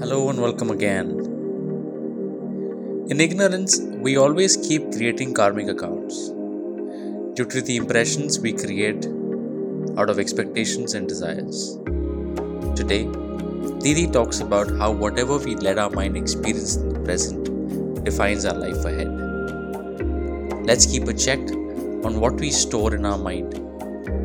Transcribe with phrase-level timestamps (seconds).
[0.00, 1.08] Hello and welcome again.
[3.10, 6.28] In ignorance, we always keep creating karmic accounts
[7.34, 9.08] due to the impressions we create
[9.96, 11.78] out of expectations and desires.
[12.76, 13.06] Today,
[13.80, 18.54] Didi talks about how whatever we let our mind experience in the present defines our
[18.56, 19.10] life ahead.
[20.64, 21.40] Let's keep a check
[22.04, 23.60] on what we store in our mind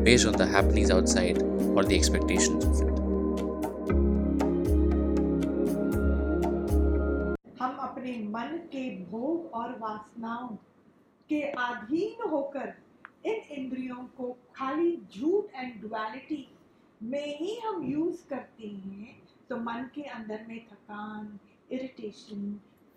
[0.04, 2.93] based on the happenings outside or the expectations of it.
[15.64, 16.46] And duality
[17.02, 19.16] में ही हम use करते हैं
[19.48, 21.38] तो मन के अंदर में थकान
[21.72, 22.52] इरिटेशन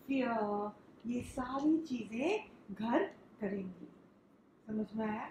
[0.08, 0.72] फियर
[1.08, 3.04] ये सारी चीज़ें घर
[3.42, 3.88] करेंगी।
[4.68, 5.30] समझ में आया?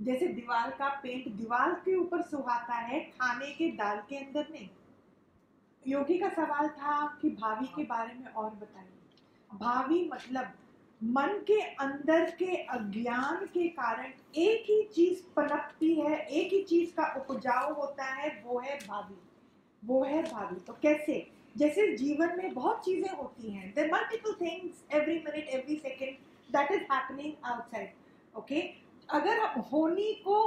[0.00, 4.68] जैसे दीवार का पेंट दीवार के ऊपर सुहाता है, खाने के दाल के अंदर नहीं
[5.86, 10.52] योगी का सवाल था कि भावी के बारे में और बताइए। भावी मतलब
[11.00, 16.90] मन के अंदर के अज्ञान के कारण एक ही चीज़ पनपती है, एक ही चीज़
[16.92, 19.16] का उपजाऊ होता है, वो है भावी
[19.82, 21.26] वो है भावी तो कैसे?
[21.56, 26.16] जैसे जीवन में बहुत चीज़ें होती हैं। There multiple things every minute every second
[26.48, 28.60] that is happening outside okay
[29.08, 30.44] अगर होनी को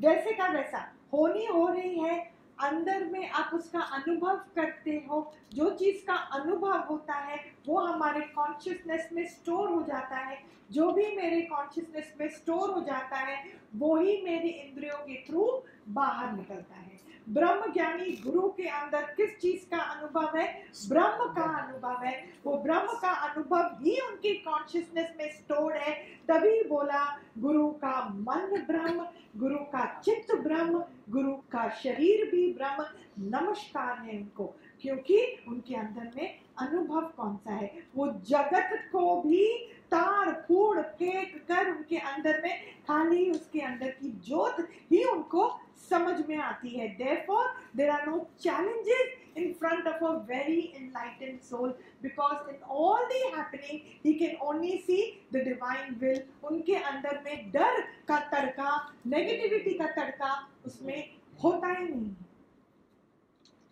[0.00, 0.78] वैसे का वैसा,
[1.12, 2.18] होनी हो रही है
[2.60, 8.20] अंदर में आप उसका अनुभव करते हो, जो चीज़ का अनुभव होता है, वो हमारे
[8.20, 13.52] कॉन्शियसनेस में स्टोर हो जाता है। जो भी मेरे कॉन्शियसनेस में स्टोर हो जाता है,
[13.76, 19.38] वो ही मेरी इंद्रियों के थ्रू बाहर निकलता है। ब्रह्म ज्ञानी गुरु के अंदर किस
[19.38, 20.64] चीज़ का अनुभव है?
[20.88, 25.92] ब्रह्म का अनुभव है। वो ब्रह्म का अनुभव ही उनकी कॉन्शियसनेस में स्टोर्ड है।
[26.28, 29.06] तभी बोला, गुरु का मन ब्रह्म,
[29.36, 32.84] गुरु का चित्त ब्रह्म, गुरु का शरीर भी ब्रह्म।
[33.18, 37.78] नमस्कार है उनको, क्योंकि उनके अंदर में अनुभव कौन सा है?
[37.96, 44.10] वो जगत को भी तार फ़ूड फेंक कर उनके अंदर में, खाली उसके अंदर की
[44.26, 44.56] ज्योत
[44.90, 45.48] ही उनको
[45.90, 51.40] समझ में आती है। Therefore there are no challenges in front of a very enlightened
[51.40, 57.20] soul because in all the happening he can only see the divine will उनके अंदर
[57.24, 58.70] में डर का तड़का
[59.06, 60.32] नेगेटिविटी का तड़का
[60.66, 60.98] उसमें
[61.44, 62.10] होता ही नहीं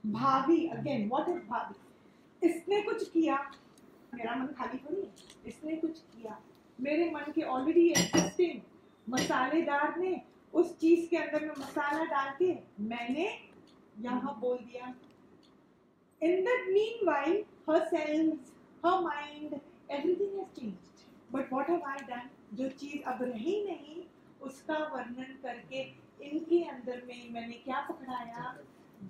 [0.05, 3.37] भावी अगेन व्हाट इज़ भावी इसने कुछ किया?
[4.15, 5.09] मेरा मन खाली तो नहीं
[5.47, 6.39] इसने कुछ किया।
[6.81, 8.61] मेरे मन के ऑलरेडी एग्जिस्टिंग
[9.09, 10.23] मसालेदार ने
[10.55, 13.29] उस चीज़ के अंदर में मसाला डाल के मैंने
[14.01, 14.95] यहाँ बोल दिया।
[16.23, 18.53] In that meanwhile, her cells,
[18.85, 21.03] her mind, everything has changed.
[21.33, 22.29] But what have i done?
[22.55, 24.03] जो चीज़ अब रही नहीं,
[24.43, 25.81] उसका वर्णन करके
[26.23, 28.57] इनके अंदर में मैंने क्या पकड़ाया?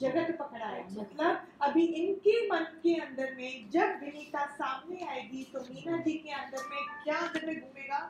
[0.00, 5.96] जगत पकड़ाया मतलब अभी इनके मन के अंदर में जब विनीता सामने आएगी तो मीना
[6.02, 8.00] जी के अंदर में क्या अंदर में घूमेगा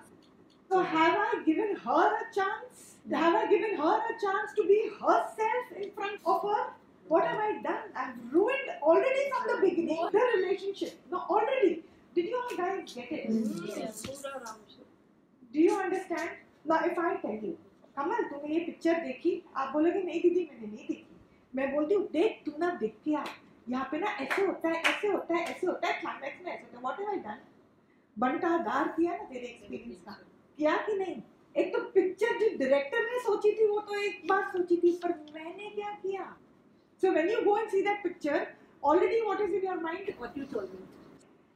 [0.71, 2.97] So have I given her a chance?
[3.11, 6.65] Have I given her a chance to be herself in front of her?
[7.11, 7.93] What have I done?
[7.95, 10.99] I've ruined already from the beginning the relationship.
[11.09, 11.85] No, already.
[12.17, 13.31] Did you all guys get it?
[13.77, 14.03] Yes.
[15.53, 16.31] Do you understand?
[16.65, 17.57] Now, if I tell you,
[17.99, 21.06] कमल तूने ये picture देखी आप बोलोगे नहीं दीदी मैंने नहीं देखी
[21.57, 23.25] मैं बोलती हूँ देख तू ना देख के आ।
[23.69, 26.65] यहाँ पे ना ऐसे होता है ऐसे होता है ऐसे होता है क्लाइमैक्स में ऐसे
[26.65, 27.39] होता है। व्हाट हैव आई डन
[28.17, 30.13] बंटादार किया ना तेरे एक्सपीरियंस का।
[30.59, 31.23] किया कि नहीं?
[31.55, 35.15] एक तो पिक्चर जो डायरेक्टर ने सोची थी वो तो एक बार सोची थी पर
[35.35, 36.25] मैंने क्या किया?
[37.03, 38.47] So when you go and see that picture
[38.85, 40.87] already what is in your mind what you told me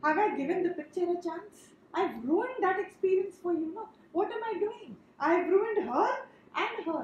[0.03, 3.69] have I given the picture a chance I've ruined that experience for you.
[3.77, 3.84] No,
[4.17, 4.91] what am I doing?
[5.28, 6.11] I've ruined her
[6.65, 7.00] and her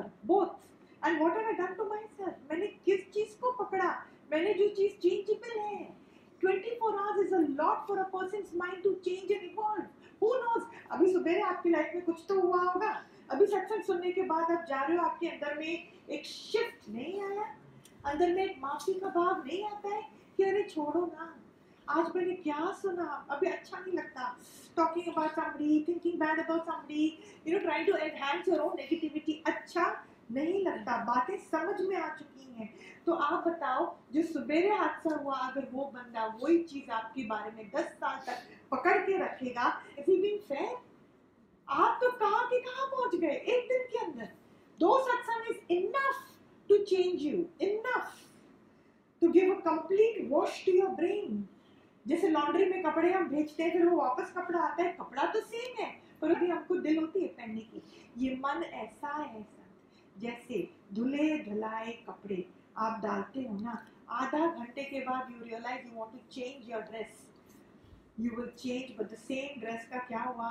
[1.06, 1.14] both.
[1.14, 2.34] And what have I done to myself?
[2.50, 3.88] मैंने किस चीज़ को पकड़ा
[4.32, 5.94] मैंने जो चीज़ changeable है
[6.42, 9.86] 24 hours is a lot for a person's mind to change and evolve.
[10.20, 10.64] Who knows?
[10.92, 12.90] अभी सुबह आपकी लाइफ में कुछ तो हुआ होगा
[13.30, 17.20] अभी सत्संग सुनने के बाद आप जा रहे हो, आपके अंदर में एक शिफ्ट नहीं
[17.22, 17.54] आया
[18.04, 20.02] अंदर में एक माफ़ी का भाव नहीं आता है
[20.36, 21.34] कि अरे छोड़ो ना
[21.88, 24.36] आज मैंने क्या सुना अभी अच्छा नहीं लगता
[24.76, 29.42] talking about somebody thinking bad about somebody you know trying to enhance your own negativity
[29.46, 29.84] अच्छा
[30.30, 32.68] नहीं लगता। बातें समझ में आ चुकी हैं।
[33.06, 37.70] तो आप बताओ, जो सुबेरे हादसा हुआ, अगर वो बंदा वही चीज़ आपके बारे में
[37.70, 39.62] दस साल तक पकड़ के रखेगा
[41.68, 43.28] आप तो कहाँ के कहाँ पहुँच गए?
[43.28, 44.28] एक दिन के अंदर।
[44.78, 46.20] Two satsang is enough
[46.70, 48.12] to change you enough
[49.22, 51.48] to give a complete wash to your brain
[52.06, 55.40] जैसे लॉन्ड्री में कपड़े हम भेजते हैं, फिर वो वापस कपड़ा आता है। कपड़ा तो
[55.40, 55.90] सेम है,
[56.20, 57.82] पर अभी हमको दिल होती है पहनने की।
[58.18, 59.46] ये मन ऐसा है
[60.20, 62.44] जैसे धुले धुलाए कपड़े।
[62.76, 63.76] आप डालते हो ना,
[64.10, 67.26] आधा घंटे के बाद you realise you want to change your dress
[68.20, 70.50] you will change but the same dress का क्या हुआ?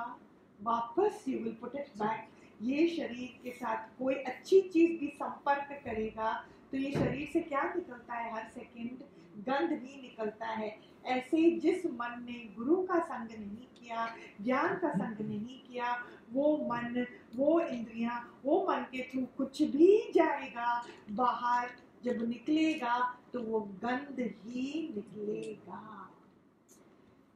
[0.59, 2.27] वापस you will put it back
[2.63, 6.33] ये शरीर के साथ कोई अच्छी चीज़ भी संपर्क करेगा
[6.71, 8.33] तो ये शरीर से क्या निकलता है?
[8.33, 9.03] हर सेकंड
[9.47, 10.69] गंध ही निकलता है।
[11.05, 14.07] ऐसे जिस मन ने गुरु का संग नहीं किया,
[14.41, 15.93] ज्ञान का संग नहीं किया,
[16.33, 17.05] वो मन,
[17.35, 21.69] वो इंद्रिया, वो मन के थ्रू कुछ भी जाएगा, बाहर
[22.03, 22.97] जब निकलेगा
[23.33, 26.01] तो वो गंध ही निकलेगा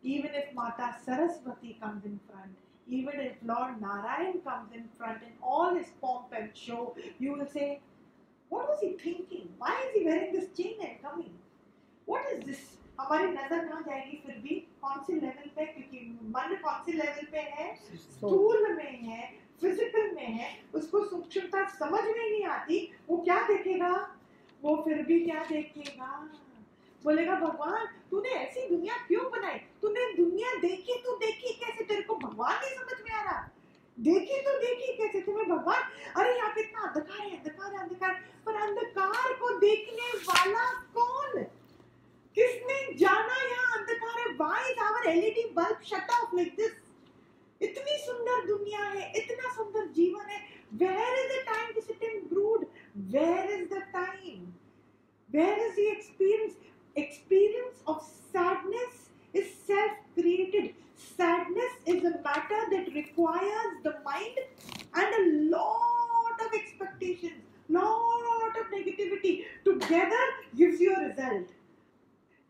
[0.04, 5.34] even if Mata Saraswati comes in front even if lord Narayan comes in front in
[5.44, 7.78] all is pomp and show you say
[8.52, 9.50] What was he thinking?
[9.60, 11.34] Why is he wearing this chain and coming?
[12.08, 12.62] What is this
[13.00, 14.56] हमारी नज़र कहाँ जाएगी फिर भी?
[14.82, 15.66] कौन से level पे?
[15.66, 16.00] क्योंकि
[16.36, 17.76] मन कौन से लेवल पे है?
[17.96, 19.28] स्थूल में है
[19.62, 22.78] फ़िज़िकल में है। उसको सूक्ष्मता समझ में नहीं आती।
[23.10, 23.92] वो क्या देखेगा?
[24.62, 26.30] वो फिर भी क्या देखेगा?
[27.04, 29.58] बोलेगा भगवान तूने ऐसी दुनिया क्यों बनाई?
[29.82, 31.84] तूने दुनिया देखी तू देखी कैसे?
[31.84, 33.48] तेरे को भगवान नहीं समझ में आ रहा।
[33.98, 35.22] देखी तो देखी कैसे?
[35.22, 35.82] तुम्हें भगवान
[36.16, 38.14] अरे यहाँ पे इतना अंधकार है अंधकार है अंधकार
[38.46, 40.66] पर अंधकार को देखने वाला
[40.98, 41.44] कौन?
[42.40, 46.78] किसने जाना यहाँ अंधकार है why is our LED bulb shut off like this
[47.62, 50.40] इतनी सुंदर दुनिया है इतना सुंदर जीवन है
[50.84, 52.66] where is the time to sit and brood
[53.16, 54.46] where is the time
[55.30, 56.58] where is the experience
[56.96, 57.98] experience of
[58.34, 58.96] sadness
[59.34, 64.40] is self created sadness is a matter that requires the mind
[64.96, 65.22] and a
[65.56, 70.24] lot of expectations lot of negativity together
[70.58, 71.48] gives you a result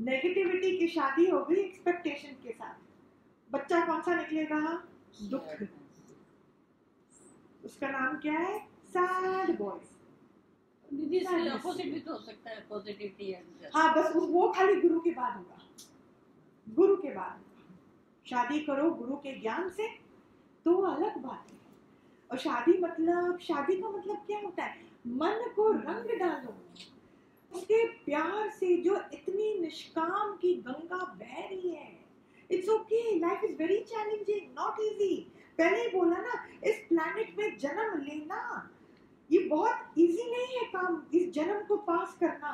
[0.01, 2.75] negativity की शादी हो गई expectation के साथ।
[3.51, 4.84] बच्चा कौन सा निकलेगा?
[5.24, 5.68] दुख।
[7.66, 8.60] उसका नाम क्या है?
[8.90, 9.80] सैड बॉय
[10.94, 13.34] दीदी अपोजिट भी तो हो सकता है पॉजिटिविटी
[13.75, 15.57] हाँ बस वो खाली गुरु के बाद होगा।
[16.69, 17.44] गुरु के बाद
[18.30, 19.88] शादी करो गुरु के ज्ञान से।
[20.66, 21.57] तो अलग बात है।
[22.31, 24.81] और शादी मतलब शादी का मतलब क्या होता है?
[25.07, 26.56] मन को रंग डालो।
[27.51, 31.98] उसके प्यार से जो इतनी निष्काम की गंगा बह रही है।
[32.50, 35.16] It's okay life is very challenging not easy
[35.60, 38.69] पहले ही बोला ना, इस प्लेनेट में जन्म लेना,
[39.30, 42.54] ये बहुत इजी नहीं है काम, इस जन्म को पास करना।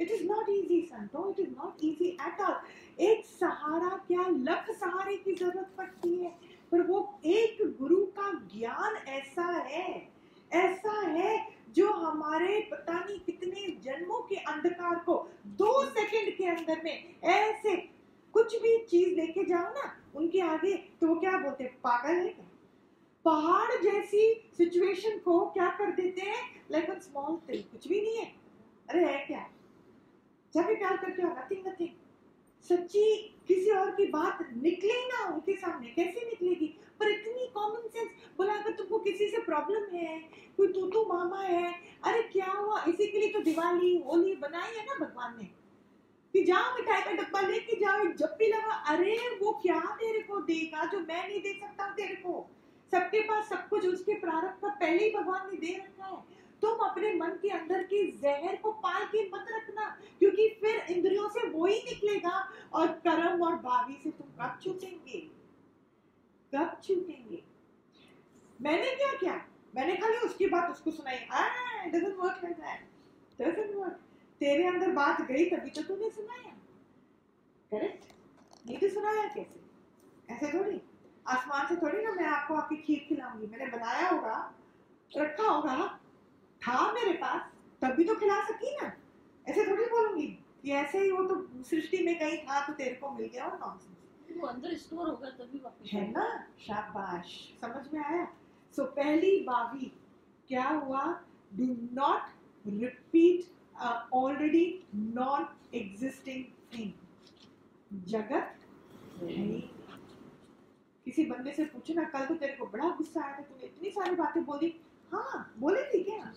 [0.00, 4.70] इट इज़ नॉट इजी संतो it is not easy at all एक सहारा, क्या लख
[4.70, 6.30] सहारे की ज़रूरत पड़ती है?
[6.72, 10.08] पर वो एक गुरु का ज्ञान ऐसा है
[10.50, 11.36] ऐसा है
[11.74, 15.14] जो हमारे पता नहीं कितने जन्मों के अंधकार को
[15.46, 17.76] दो सेकंड के अंदर में ऐसे
[18.34, 21.74] कुछ भी चीज़ लेके जाओ ना, उनके आगे तो वो क्या बोलते हैं?
[21.74, 22.46] पागल है क्या?
[23.24, 26.64] पहाड़ जैसी सिचुएशन को क्या कर देते हैं?
[26.70, 28.34] लाइक स्मॉल थिंग कुछ भी नहीं है।
[28.90, 29.48] अरे है क्या?
[30.54, 31.88] जाके प्यार करके हो नथिंग नथिंग
[32.68, 36.74] सच्ची किसी और की बात निकले ना उनके सामने, कैसे निकलेगी?
[37.00, 40.18] पर इतनी कॉमन सेंस बोला, अगर तुमको किसी से प्रॉब्लम है,
[40.56, 41.74] कोई तू तू मामा है,
[42.04, 42.84] अरे क्या हुआ?
[42.88, 45.44] इसी के लिए तो दिवाली, होली बनाई है ना भगवान ने?
[46.32, 50.40] कि जाओ मिठाई का डब्बा लेके जाओ जब भी लगा, अरे वो क्या तेरे को
[50.40, 52.50] देगा जो मैं नहीं दे सकता तेरे को?
[52.90, 56.70] सबके पास सब कुछ, उसके प्रारंभ का पहले ही भगवान ने दे रखा है। तुम
[56.70, 61.48] अपने मन के अंदर के जहर को पाल के मत रखना, क्योंकि फिर इंद्रियों से
[61.48, 65.29] वो ही निकलेगा और कर्म और भावी से तुम कब छूटेंगे?
[66.52, 67.42] कब छूटेंगे?
[68.60, 69.34] मैंने क्या किया?
[69.74, 71.18] मैंने खाली उसकी बात उसको सुनाई।
[73.40, 74.00] वर्क वर्क
[74.40, 76.52] तेरे अंदर बात गई तभी तो तूने सुनाया।
[77.72, 78.04] करेक्ट
[78.66, 79.60] नहीं तो सुनाया कैसे?
[80.30, 80.80] ऐसे थोड़ी?
[81.26, 84.36] आसमान से थोड़ी ना मैं आपको आपकी खीर खिलाऊँगी। मैंने बनाया होगा,
[85.10, 85.76] रखा होगा,
[86.62, 87.50] था मेरे पास
[87.82, 88.92] तब भी तो खिला सकी ना।
[89.46, 90.26] ऐसे थोड़ी बोलूँगी
[90.62, 93.58] कि ऐसे ही वो तो सृष्टि में कहीं था तो तेरे को मिल गया और
[93.60, 93.99] नॉनसेंस।
[94.38, 96.26] वो अंदर स्टोर होगा तभी वापस है ना?
[96.60, 98.24] शाबाश। समझ में आया?
[98.76, 99.92] सो so, पहली बावी
[100.48, 101.04] क्या हुआ?
[101.56, 103.40] Do not repeat
[104.14, 106.44] already non existing
[106.74, 108.56] thing जगत
[111.06, 113.90] किसी बंदे से पूछे ना कल तो तेरे को बड़ा गुस्सा आया था तूने इतनी
[113.90, 114.74] सारी बातें बोली।
[115.12, 116.32] हाँ बोली थी क्या?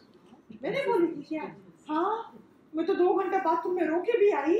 [0.61, 1.43] मैंने बोली थी क्या?
[1.89, 2.39] हाँ
[2.73, 4.55] मैं तो दो घंटा बाथरूम में रोके भी आई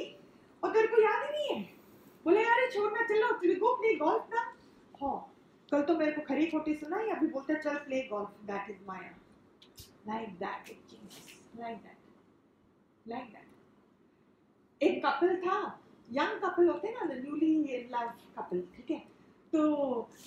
[0.64, 1.70] और तेरे को याद ही नहीं है।
[2.26, 4.42] बोले यार छोड़ना चलो चलो गो प्ले गोल्फ ना.
[5.02, 5.18] हाँ
[5.72, 9.12] कल तो मेरे को खरी खोटी सुनाई, अभी बोलते चल play golf that is maya
[10.08, 13.48] like that it changes like that like that
[14.82, 15.58] एक कपल था
[16.10, 18.98] यंग कपल होते हैं ना न्यूली इन लव कपल ठीक है?
[19.54, 19.60] तो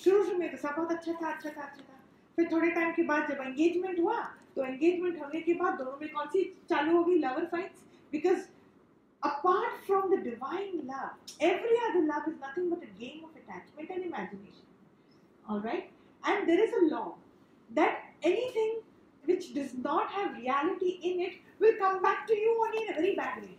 [0.03, 1.99] शुरू शुरू में तो सब बहुत अच्छा था अच्छा था अच्छा था।
[2.35, 4.19] फिर थोड़े टाइम के बाद जब एंगेजमेंट हुआ
[4.55, 8.45] तो एंगेजमेंट होने के बाद दोनों में कौन सी चालू होगी lover fights because
[9.23, 13.89] apart from the divine love, every other love is nothing but a game of attachment
[13.89, 14.65] and imagination.
[15.45, 15.91] All right?
[16.23, 17.15] And there is a law
[17.71, 18.81] that anything
[19.25, 22.95] which does not have reality in it will come back to you only in a
[22.95, 23.57] very bad way.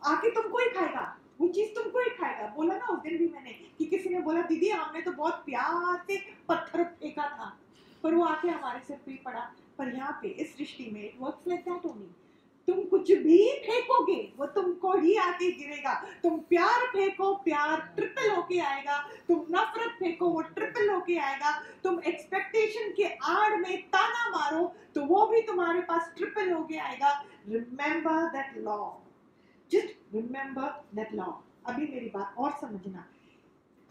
[0.00, 1.00] आके तुमको ही खाएगा
[1.40, 4.42] वो चीज़ तुमको ही खाएगा बोला ना उस दिन भी मैंने कि किसी ने बोला
[4.48, 6.16] दीदी हमने तो बहुत प्यार से
[6.48, 7.48] पत्थर फेंका था
[8.02, 9.40] पर वो आके हमारे सिर पे ही पड़ा
[9.78, 12.08] पर यहाँ पे इस सृष्टि में it works like that only
[12.68, 18.58] तुम कुछ भी फेंकोगे, वो तुमको ही आके गिरेगा। तुम प्यार फेंको, प्यार ट्रिपल होके
[18.60, 18.98] आएगा।
[19.28, 21.52] तुम नफरत फेंको, वो ट्रिपल होके आएगा।
[21.82, 24.64] तुम एक्सपेक्टेशन के आड़ में ताना मारो
[24.94, 27.12] तो वो भी तुम्हारे पास ट्रिपल होके आएगा।
[27.48, 28.78] Remember that law
[29.70, 31.32] just remember that law
[31.66, 33.04] अभी मेरी बात और समझना।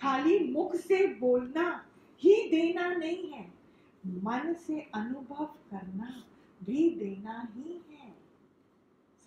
[0.02, 1.68] खाली मुख से बोलना
[2.22, 3.46] ही देना नहीं है।
[4.04, 6.12] मन से अनुभव करना
[6.62, 7.99] भी देना ही है।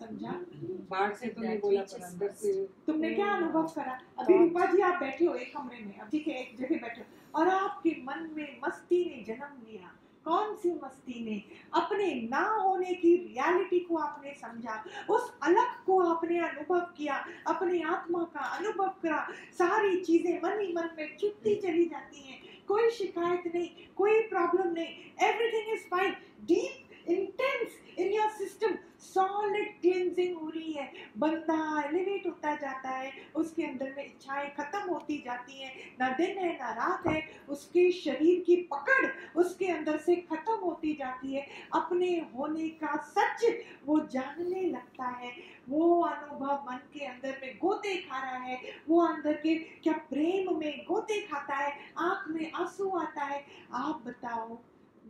[0.05, 0.45] समझा?
[0.89, 2.53] बाहर से तो नहीं बोला पर अंदर से
[2.87, 3.99] तुमने क्या अनुभव करा?
[4.19, 7.01] अभी रूपा जी आप बैठे हो एक कमरे में। अब ठीक है एक जगह बैठे
[7.01, 9.95] हो। और आपके मन में मस्ती ने जन्म लिया।
[10.25, 11.43] कौन सी मस्ती ने?
[11.73, 17.81] अपने ना होने की रियलिटी को आपने समझा। उस अलग को आपने अनुभव किया। अपने
[17.81, 22.89] आत्मा का अनुभव करा। सारी चीज़ें मन ही मन में छुट्टी चली जाती हैं। कोई
[22.89, 24.87] शिकायत नहीं कोई प्रॉब्लम नहीं।
[25.27, 26.11] Everything is fine
[26.43, 33.11] deep intense in your system solid cleansing हो रही है। बंदा एलिवेट होता जाता है।
[33.35, 37.91] उसके अंदर में इच्छाएँ खत्म होती जाती हैं। ना दिन है, ना रात है। उसके
[37.91, 39.07] शरीर की पकड़
[39.39, 43.45] उसके अंदर से खत्म होती जाती है। अपने होने का सच
[43.85, 45.31] वो जानने लगता है।
[45.69, 50.57] वो अनुभव मन के अंदर में गोते खा रहा है। वो अंदर के क्या प्रेम
[50.57, 54.57] में गोते खाता है। आँख में आँसू आता है। आप बताओ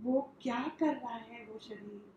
[0.01, 2.13] वो क्या कर रहा है वो शरीर?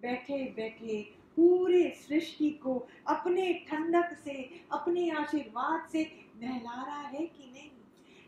[0.00, 1.02] बैठे बैठे,
[1.36, 7.70] पूरे सृष्टि को अपने ठंडक से, अपने आशीर्वाद से नहला रहा है कि नहीं?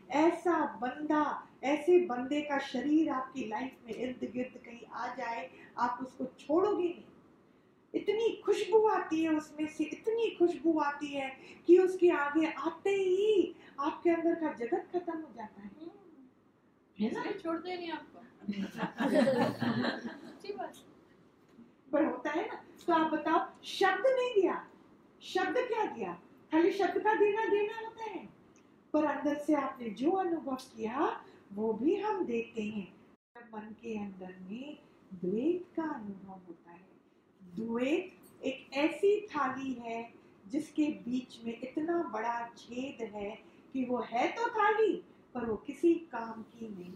[0.09, 5.99] ऐसा बंदा, ऐसे बंदे का शरीर आपकी लाइफ में इर्द गिर्द कहीं आ जाए, आप
[6.01, 7.03] उसको छोड़ोगे नहीं।
[7.95, 13.55] इतनी खुशबू आती है उसमें से, इतनी खुशबू आती है कि उसके आगे आते ही
[13.79, 15.98] आपके अंदर का जगत खत्म हो जाता है।
[16.99, 18.19] है ना छोड़ते नहीं आपको
[21.91, 24.55] पर होता है ना तो आप बताओ शब्द नहीं दिया
[25.21, 26.13] शब्द क्या दिया
[26.51, 28.27] खाली शब्द का देना देना होता है
[28.93, 31.09] पर अंदर से आपने जो अनुभव किया
[31.53, 32.87] वो भी हम देखते हैं
[33.53, 34.77] मन के अंदर में
[35.15, 36.87] द्वैत का अनुभव होता है
[37.41, 40.01] द्वैत एक ऐसी थाली है
[40.45, 43.29] जिसके बीच में इतना बड़ा छेद है
[43.73, 44.93] कि वो है तो थाली
[45.35, 46.93] पर वो किसी काम की नहीं।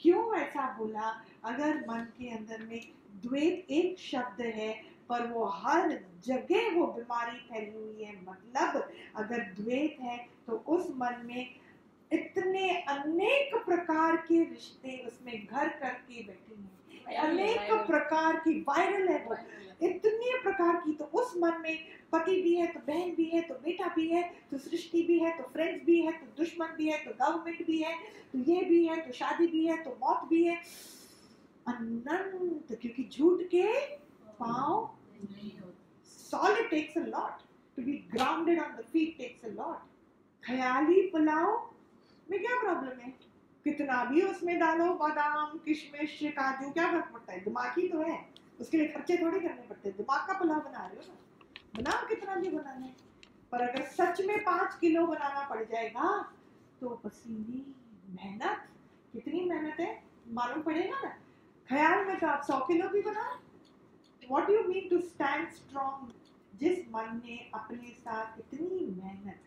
[0.00, 1.08] क्यों ऐसा बोला?
[1.44, 2.80] अगर मन के अंदर में
[3.22, 4.72] द्वैत एक शब्द है
[5.08, 10.16] पर वो हर जगह वो बीमारी फैली हुई है। मतलब अगर द्वैत है
[10.46, 11.54] तो उस मन में
[12.10, 19.24] इतने अनेक प्रकार के रिश्ते उसमें घर करके बैठे हैं। अनेक प्रकार की वायरल है
[19.24, 19.34] वो।
[19.82, 21.78] इतने प्रकार की तो उस मन में
[22.12, 25.36] पति भी है तो बहन भी है तो बेटा भी है तो सृष्टि भी है
[25.38, 27.94] तो फ्रेंड्स भी है तो दुश्मन भी है तो गवर्नमेंट भी है
[28.32, 30.56] तो ये भी है तो शादी भी है तो मौत भी है।
[31.68, 33.66] अनंत क्योंकि झूठ के
[34.40, 34.94] पाँव
[36.30, 37.42] solid takes a lot.
[37.76, 39.80] To be grounded on the feet takes a lot.
[40.44, 41.70] ख्याली पुलाव
[42.30, 43.10] में क्या प्रॉब्लम है?
[43.64, 47.40] कितना भी उसमें डालो बादाम किशमिश काजू क्या फ़र्क पड़ता है?
[47.44, 48.18] दिमाग ही तो है।
[48.60, 51.16] उसके लिए खर्चे थोड़ी करने पड़ते दिमाग का पुलाव बना रहे हो ना।
[51.76, 52.94] बनाओ कितना भी बनाना है।
[53.52, 56.34] पर अगर सच में पाँच किलो बनाना पड़ जाएगा
[56.80, 57.62] तो पसीने,
[58.14, 58.68] मेहनत,
[59.12, 61.08] कितनी मेहनत है, मालूम पड़ेगा ना।
[61.68, 63.36] ख्याल में तो आप सौ किलो भी बनाओ
[64.30, 66.12] what you mean to stand strong
[66.54, 69.40] जिस मन ने अपने साथ इतनी मेहनत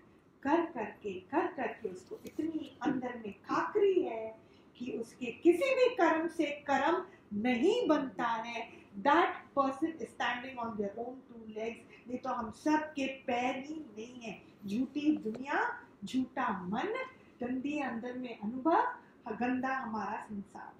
[0.44, 4.39] कर करके कर करके उसको इतनी अंदर में खाकरी है
[4.77, 11.00] कि उसके किसी भी कर्म से कर्म नहीं बनता है। That person standing on their
[11.00, 14.34] own two legs नहीं तो हम सब के पैर ही नहीं है।
[14.67, 15.60] झूठी दुनिया
[16.05, 16.93] झूठा मन
[17.41, 20.72] गंदी अंदर में अनुभव गंदा हमारा संसार।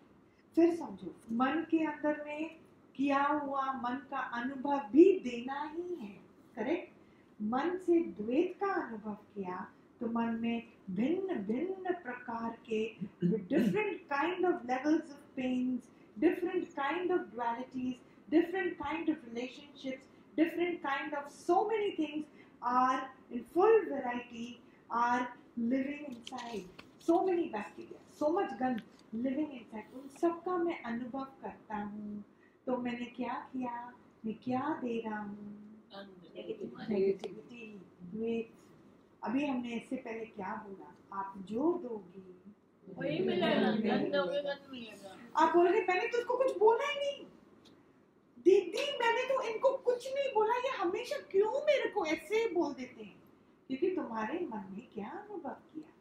[0.56, 2.50] फिर समझो मन के अंदर में
[2.96, 6.16] किया हुआ मन का अनुभव भी देना ही है।
[6.56, 6.90] करेक्ट?
[7.40, 9.68] मन से द्वैत का अनुभव किया
[10.00, 12.84] तो मन में भिन्न भिन्न प्रकार के
[13.24, 18.00] different kind of levels of pains different kind of dualities,
[18.32, 20.04] different kind of relationships,
[20.38, 22.26] different kind of so many things
[22.62, 26.66] are in full variety are living inside.
[27.00, 28.82] So many bacteria, so much gand,
[29.14, 32.24] living inside उन सबका मैं अनुभव करता हूँ
[32.68, 33.72] तो मैंने क्या किया
[34.26, 35.62] मैं क्या दे रहा हूँ
[36.90, 37.66] नेगेटिविटी
[38.14, 38.46] द्वेष
[39.24, 42.24] अभी हमने इससे पहले क्या बोला आप जो दोगे
[43.00, 43.68] वही मिलेगा
[45.42, 47.26] आप बोल रहे मैंने तो उसको कुछ बोला ही नहीं
[48.42, 53.04] दीदी, मैंने तो इनको कुछ नहीं बोला, ये हमेशा क्यों मेरे को ऐसे बोल देते
[53.04, 53.24] हैं?
[53.68, 55.94] क्योंकि तुम्हारे मन में क्या अनुभव किया?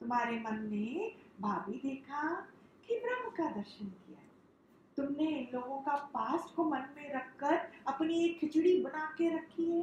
[0.00, 2.48] तुम्हारे मन ने भाभी देखा
[2.88, 4.18] कि ब्रह्म का दर्शन किया।
[4.96, 7.54] तुमने इन लोगों का पास्ट को मन में रखकर
[7.86, 9.82] अपनी एक खिचड़ी बना के रखी है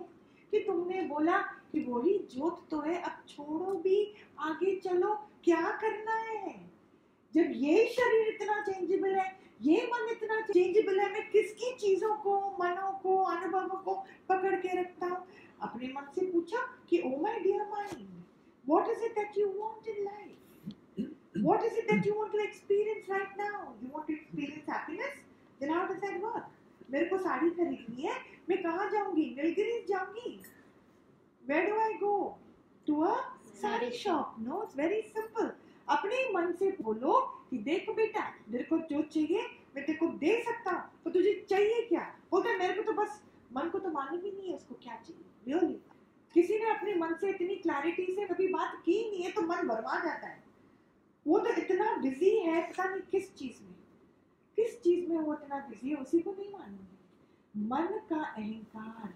[0.52, 6.16] कि तुमने बोला कि वही जोत तो है, अब छोड़ो भी, आगे चलो, क्या करना
[6.16, 6.72] है?
[7.34, 12.40] जब ये शरीर इतना चेंजेबल है ये मन इतना चेंजेबल है मैं किसकी चीज़ों को
[12.62, 13.94] मनों को अनुभवों को
[14.30, 15.26] पकड़ के रखता हूँ?
[15.64, 18.08] अपने मन से पूछा कि ओ my dear mind
[18.66, 22.40] what is it that you want in life what is it that you want to
[22.40, 25.22] experience right now you want to experience happiness
[25.62, 26.52] then how does that work
[26.92, 28.16] मेरे को साड़ी खरीदनी है
[28.50, 29.24] मैं कहाँ जाऊँगी?
[29.38, 30.40] नीलगिरीज जाऊँगी?
[31.44, 32.16] Where do I go
[32.88, 33.16] to a
[33.62, 35.52] sari shop no it's very simple
[35.88, 39.42] अपने मन से बोलो कि देखो बेटा, मेरे को जो चाहिए,
[39.75, 42.01] मैं तेरे को दे सकता हूँ तो तुझे चाहिए क्या?
[42.32, 43.22] बोलता मेरे को तो बस,
[43.54, 45.80] मन को तो मालूम ही नहीं है उसको क्या चाहिए। रियली
[46.36, 49.68] किसी ने अपने मन से इतनी क्लैरिटी से कभी बात की नहीं है तो मन
[49.68, 50.44] बर्बाद जाता है।
[51.25, 53.75] वो तो इतना बिज़ी है, पता नहीं किस चीज़ में।
[54.58, 59.13] किस चीज़ में वो इतना बिज़ी है, उसी को नहीं मालूम मन का अहंकार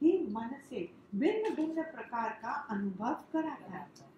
[0.00, 4.11] ही मन से भिन्न भिन्न प्रकार का अनुभव कराता है।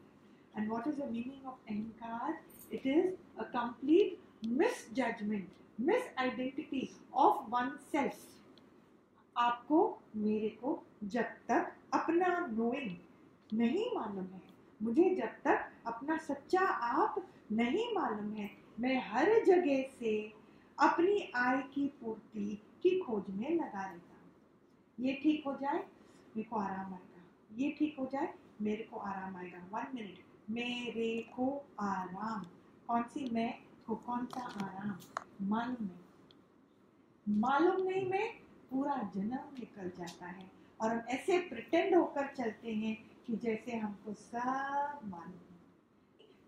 [0.57, 2.37] And what is the meaning of ahankar?
[2.71, 8.17] It is a complete misjudgment, misidentity of oneself.
[9.37, 12.97] आपको मेरे को जब तक अपना नोइंग
[13.59, 14.43] नहीं मालूम है।
[14.83, 20.33] मुझे जब तक अपना सच्चा आप नहीं मालूम है। मैं हर जगह से
[20.79, 25.79] अपनी आय की पूर्ति की खोज में लगा रहता हूँ। ये ठीक हो जाए?
[26.37, 27.25] मेरे को आराम आएगा।
[27.57, 28.35] ये ठीक हो जाए?
[28.63, 32.47] मेरे को आराम आएगा। वन मिनट मेरे को आराम।
[32.89, 33.59] कौन सी मैं?
[33.87, 34.99] को कौन सा आराम?
[35.49, 38.37] मालूम नहीं मालूम नहीं में,
[38.71, 44.15] पूरा जन्म निकल जाता है। और हम ऐसे प्रिटेंड होकर चलते हैं कि जैसे हमको
[44.15, 45.41] सब मालूम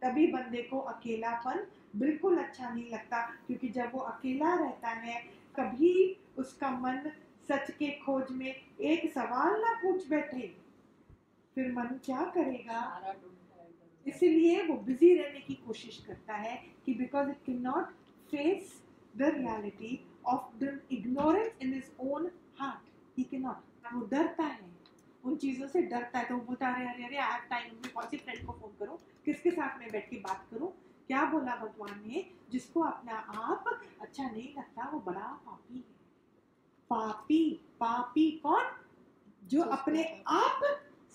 [0.02, 5.20] तभी बंदे को अकेलापन बिल्कुल अच्छा नहीं लगता, क्योंकि जब वो अकेला रहता है
[5.56, 7.10] कभी उसका मन
[7.48, 10.56] सच के खोज में एक सवाल ना पूछ बैठे।
[11.54, 16.34] फिर मन क्या करेगा सारा ढूंढता है इधर-उधर। इसलिए वो बिज़ी रहने की कोशिश करता
[16.34, 17.84] है कि because it can not
[18.30, 18.82] face
[19.16, 24.76] the reality of the ignorance in his own heart he can not वो डरता है।
[25.24, 28.06] उन चीज़ों से डरता है। तो वो बोलता अरे अरे अरे आज टाइम में कौन
[28.06, 28.98] सी फ्रेंड को फ़ोन करूँ?
[29.24, 30.72] किसके साथ में बैठ के बात करूँ?
[31.06, 34.90] क्या बोला भगवान ने जिसको अपना आप अच्छा नहीं लगता?
[34.90, 35.94] वो बड़ा पापी है।
[36.90, 38.64] पापी पापी कौन?
[39.44, 40.60] जो अपने आप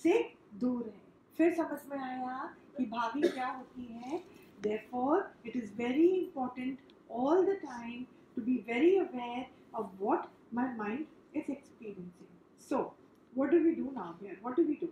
[0.03, 1.01] से दूर है।
[1.37, 2.85] फिर समझ में आया कि
[3.27, 4.23] क्या होती है।
[4.63, 4.89] There
[5.45, 6.79] it is very important
[7.11, 8.03] all the time
[8.35, 11.05] to be very aware of what my mind
[11.35, 12.83] is experiencing so
[13.33, 14.87] what do we do now here what do we do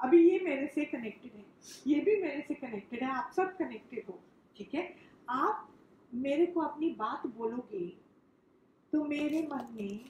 [0.00, 1.44] अभी ये मेरे से कनेक्टेड है।
[1.86, 4.18] ये भी मेरे से कनेक्टेड है। आप सब कनेक्टेड हो।
[4.56, 4.82] ठीक है?
[5.28, 5.68] आप
[6.14, 7.86] मेरे को अपनी बात बोलोगे
[8.92, 10.00] तो मेरे मन में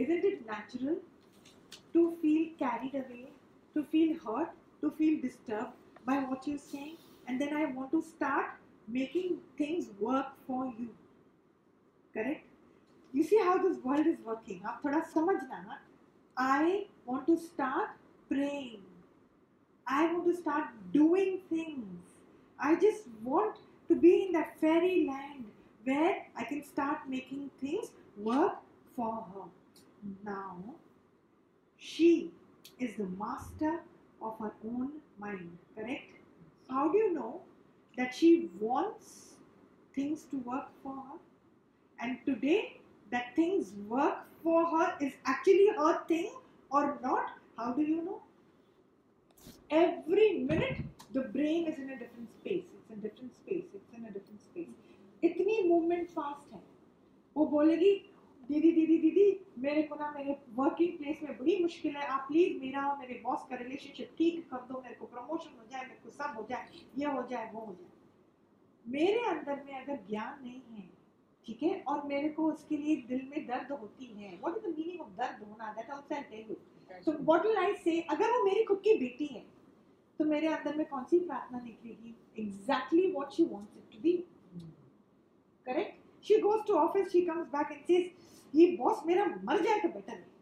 [0.00, 1.00] isn't it natural
[1.94, 3.28] to feel carried away
[3.74, 4.48] to feel hurt
[4.82, 5.72] to feel disturbed
[6.05, 8.51] by what you're saying and then I want to start
[8.87, 10.89] making things work for you.
[12.13, 12.45] Correct?
[13.13, 14.61] You see how this world is working.
[14.65, 15.77] आप थोड़ा समझना ना.
[16.37, 17.89] I want to start
[18.29, 18.81] praying.
[19.87, 22.01] I want to start doing things.
[22.59, 25.45] I just want to be in that fairy land
[25.83, 28.57] where I can start making things work
[28.95, 29.47] for her.
[30.23, 30.57] Now,
[31.77, 32.31] she
[32.79, 33.81] is the master
[34.21, 36.17] of her own mind, correct?
[36.69, 37.41] How do you know
[37.97, 39.35] that she wants
[39.95, 41.17] things to work for her?
[41.99, 42.79] And today,
[43.11, 46.31] that things work for her is actually her thing
[46.69, 47.33] or not?
[47.57, 48.21] How do you know?
[49.69, 50.77] Every minute,
[51.13, 52.63] the brain is in a different space.
[52.77, 53.65] It's in different space.
[53.73, 54.77] It's in a different space.
[55.23, 56.61] इतनी movement fast है
[57.37, 57.93] वो बोलेगी
[58.48, 59.26] दीदी दीदी दीदी,
[59.58, 63.20] मेरे को ना मेरे वर्किंग प्लेस में बड़ी मुश्किल है। आप प्लीज़ मेरा और मेरे
[63.24, 66.46] बॉस का रिलेशनशिप ठीक कर दो। मेरे को प्रमोशन हो जाए, मेरे को सब हो
[66.50, 67.90] जाए, ये हो जाए, वो हो जाए।
[68.84, 70.88] मेरे अंदर में अगर ज्ञान नहीं है,
[71.46, 74.74] ठीक है, और मेरे को उसके लिए दिल में दर्द होती है what is the
[74.78, 75.72] meaning of दर्द होना?
[75.72, 76.56] That also I tell you
[77.04, 79.44] तो व्हाट विल आई से अगर वो मेरी खुद की बेटी है
[80.20, 82.14] तो मेरे अंदर में कौन सी प्रार्थना निकलेगी?
[82.38, 84.12] Exactly what she wants it to be
[85.66, 88.10] correct she goes to office she comes back and says
[88.54, 90.34] ये बॉस मेरा मर जाए तो बेटर है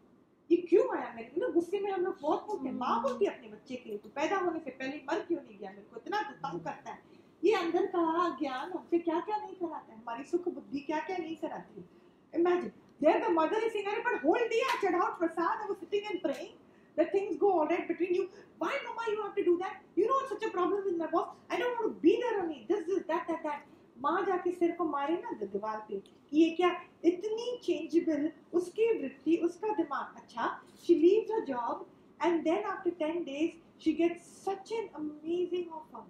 [0.49, 3.47] ये क्यों आया मेरे ना गुस्से में हम लोग बहुत बोलते हैं माँ बोलती अपने
[3.49, 6.21] बच्चे के लिए तो पैदा होने से पहले मर क्यों नहीं गया मेरे को इतना
[6.31, 10.47] तंग करता है ये अंदर का ज्ञान हमसे क्या क्या नहीं कराता है हमारी सुख
[10.49, 12.71] बुद्धि क्या क्या नहीं कराती है imagine
[13.01, 16.53] there the mother is singer but hold दिया चढ़ाओ प्रसाद was sitting and praying
[16.97, 18.29] that things go all right between you.
[18.57, 19.81] Why, mama, you have to do that?
[19.95, 21.35] You know such a problem with my boss?
[21.49, 23.63] I don't want to be there only this this, that that that.
[23.97, 25.99] माँ जाके सिर को मारे ना दीवार पे।
[26.31, 26.69] कि ये क्या
[27.05, 30.47] इतनी चेंजेबल उसकी वृत्ति, उसका दिमाग। अच्छा
[30.85, 31.85] she leaves a job
[32.19, 36.03] and then after ten days she get such an amazing offer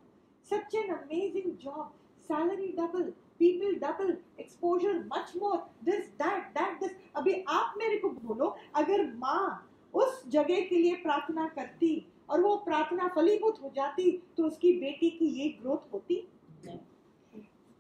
[0.50, 1.94] such an amazing job
[2.30, 8.10] salary double people double exposure much more this that that this अभी आप मेरे को
[8.10, 11.90] बोलो, अगर माँ उस जगह के लिए प्रार्थना करती
[12.30, 16.16] और वो प्रार्थना फलीभूत हो जाती तो उसकी बेटी की ये ग्रोथ होती.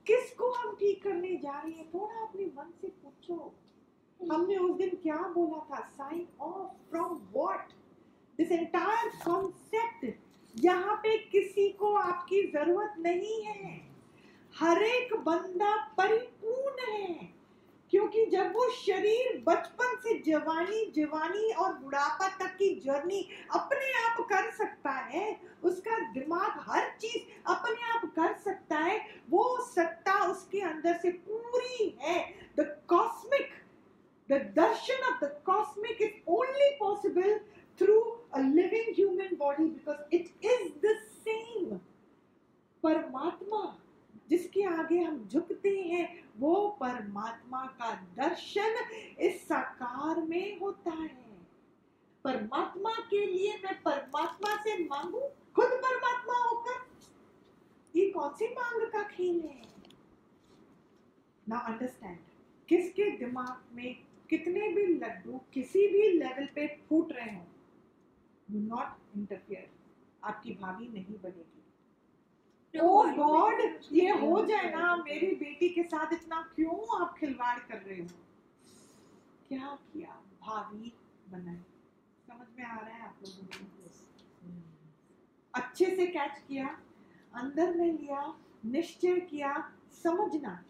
[0.07, 1.89] किसको हम ठीक करने जा रहे हैं?
[1.91, 3.53] थोड़ा अपने मन से पूछो।
[4.31, 5.87] हमने उस दिन क्या बोला था?
[5.87, 7.71] Sign off from what
[8.37, 10.19] this entire concept
[10.55, 13.81] यहाँ पे किसी को आपकी ज़रूरत नहीं है।
[14.59, 17.35] हर एक बंदा परिपूर्ण है।
[17.91, 23.21] क्योंकि जब वो शरीर बचपन से जवानी जवानी और बुढ़ापा तक की जर्नी
[23.56, 28.98] अपने आप कर सकता है, उसका दिमाग हर चीज़ अपने आप कर सकता है,
[29.30, 32.19] वो सत्ता उसके अंदर से पूरी है।
[32.60, 33.54] The cosmic
[34.30, 37.38] the Darshan of the cosmic is only possible
[37.80, 38.00] through
[38.34, 41.78] a living human body because it is the same
[42.84, 43.62] परमात्मा।
[44.29, 48.75] जिसके आगे हम झुकते हैं, वो परमात्मा का दर्शन
[49.19, 51.25] इस साकार में होता है।
[52.23, 55.19] परमात्मा के लिए मैं परमात्मा से मांगू,
[55.55, 56.85] खुद परमात्मा होकर?
[57.95, 59.61] ये कौन सी मांग का खेल है?
[61.49, 62.17] ना अंडरस्टैंड
[62.69, 67.45] किसके दिमाग में कितने भी लड्डू किसी भी लेवल पे फूट रहे हो
[68.51, 69.69] डू नॉट इंटरफियर
[70.23, 71.54] आपकी भाभी नहीं बनेगी।
[72.79, 73.61] ओ गॉड
[73.91, 78.07] ये हो जाए ना मेरी बेटी के साथ इतना क्यों आप खिलवाड़ कर रहे हो?
[79.47, 80.21] क्या किया?
[80.41, 80.93] भाभी
[81.31, 81.57] बनाई
[82.27, 83.89] समझ में आ रहा है आप लोगों को?
[85.53, 86.77] अच्छे से कैच किया,
[87.35, 88.33] अंदर में लिया,
[88.65, 89.53] निश्चय किया,
[90.03, 90.63] समझना।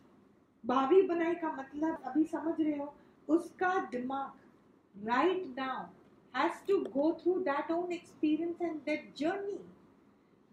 [0.66, 2.94] भाभी बनाई का मतलब अभी समझ रहे हो,
[3.30, 5.86] उसका दिमाग right now
[6.34, 9.60] has to go through that own experience and that journey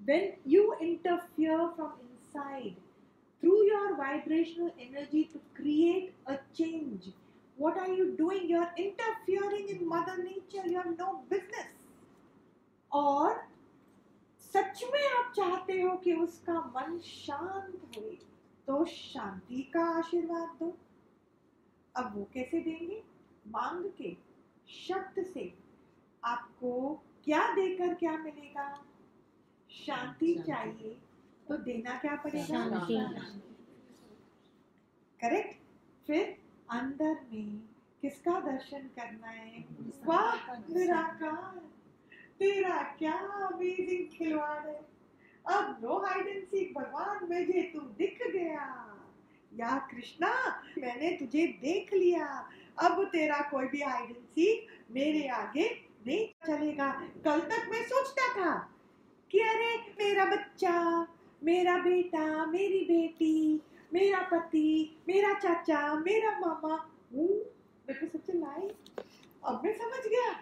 [0.05, 2.75] when you interfere from inside
[3.43, 7.11] through your vibrational energy to create a change
[7.57, 11.71] what are you doing you're interfering in mother nature you have no business
[12.91, 13.35] और
[14.55, 18.03] सच में आप चाहते हो कि उसका मन शांत हो
[18.67, 20.77] तो शांति का आशीर्वाद दो
[21.95, 23.03] अब वो कैसे देंगे
[23.53, 24.17] मांग के
[24.69, 25.53] शब्द से
[26.23, 26.73] आपको
[27.25, 28.69] क्या देकर क्या मिलेगा
[29.73, 30.97] शांति चाहिए
[31.49, 32.65] तो देना क्या पड़ेगा?
[35.21, 35.61] करेक्ट
[36.07, 36.37] फिर
[36.71, 37.63] अंदर में
[38.03, 39.65] किसका दर्शन करना है?
[40.07, 41.59] वाह निराकार
[42.39, 43.13] तेरा क्या
[43.47, 44.81] अमेजिंग खिलवाड़ है।
[45.47, 48.89] अब नो हाइड एंड सीक भगवान मुझे तू दिख गया।
[49.53, 52.27] या कृष्णा मैंने तुझे देख लिया।
[52.79, 56.93] अब तेरा कोई भी हाइड एंड सीक मेरे आगे नहीं चलेगा।
[57.25, 58.72] कल तक मैं सोचता था।
[59.33, 61.07] कि अरे मेरा बच्चा,
[61.43, 66.75] मेरा बेटा, मेरी बेटी, मेरा पति, मेरा चाचा, मेरा मामा।
[67.15, 67.29] हूँ
[67.89, 68.69] को सबसे लाई
[69.45, 70.33] अब मैं समझ गया।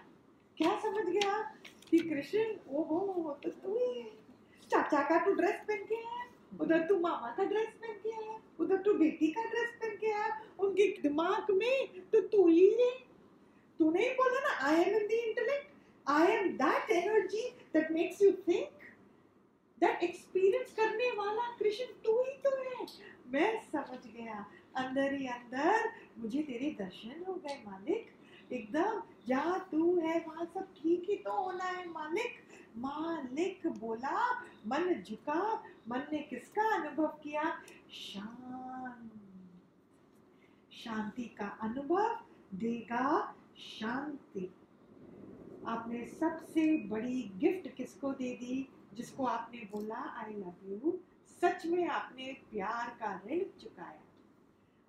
[0.57, 1.39] क्या समझ गया?
[1.91, 4.11] कि कृष्ण, ओहो वो तो तू ही है
[4.71, 6.27] चाचा का तू ड्रेस पहन के आया,
[6.61, 10.13] उधर तू मामा का ड्रेस पहन के आया, उधर तू बेटी का ड्रेस पहन के
[10.13, 12.91] आया। उनके दिमाग में तो तू ही है।
[13.79, 15.71] तूने ही बोला ना I am in the intellect
[16.07, 18.69] I am that energy that makes you think
[19.81, 22.87] that experience करने वाला कृष्ण तू ही तो है।
[23.27, 28.11] मैं समझ गया। अंदर ही अंदर मुझे तेरे दर्शन हो गए मालिक।
[28.53, 32.33] एकदम, जहाँ तू है, वहाँ सब ठीक ही तो होना है मालिक।
[32.77, 37.63] मालिक बोला, मन झुका, मन ने किसका अनुभव किया?
[37.91, 39.13] शांत।
[40.73, 42.21] शांति का अनुभव
[42.55, 44.55] देगा शांति।
[45.67, 48.69] आपने सबसे बड़ी गिफ्ट किसको दे दी?
[49.01, 50.99] जिसको आपने बोला आई लव यू
[51.43, 54.01] सच में आपने प्यार का ऋण चुकाया।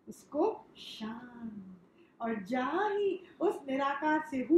[0.10, 4.58] उसको शांत और जहाँ ही उस निराकार से हु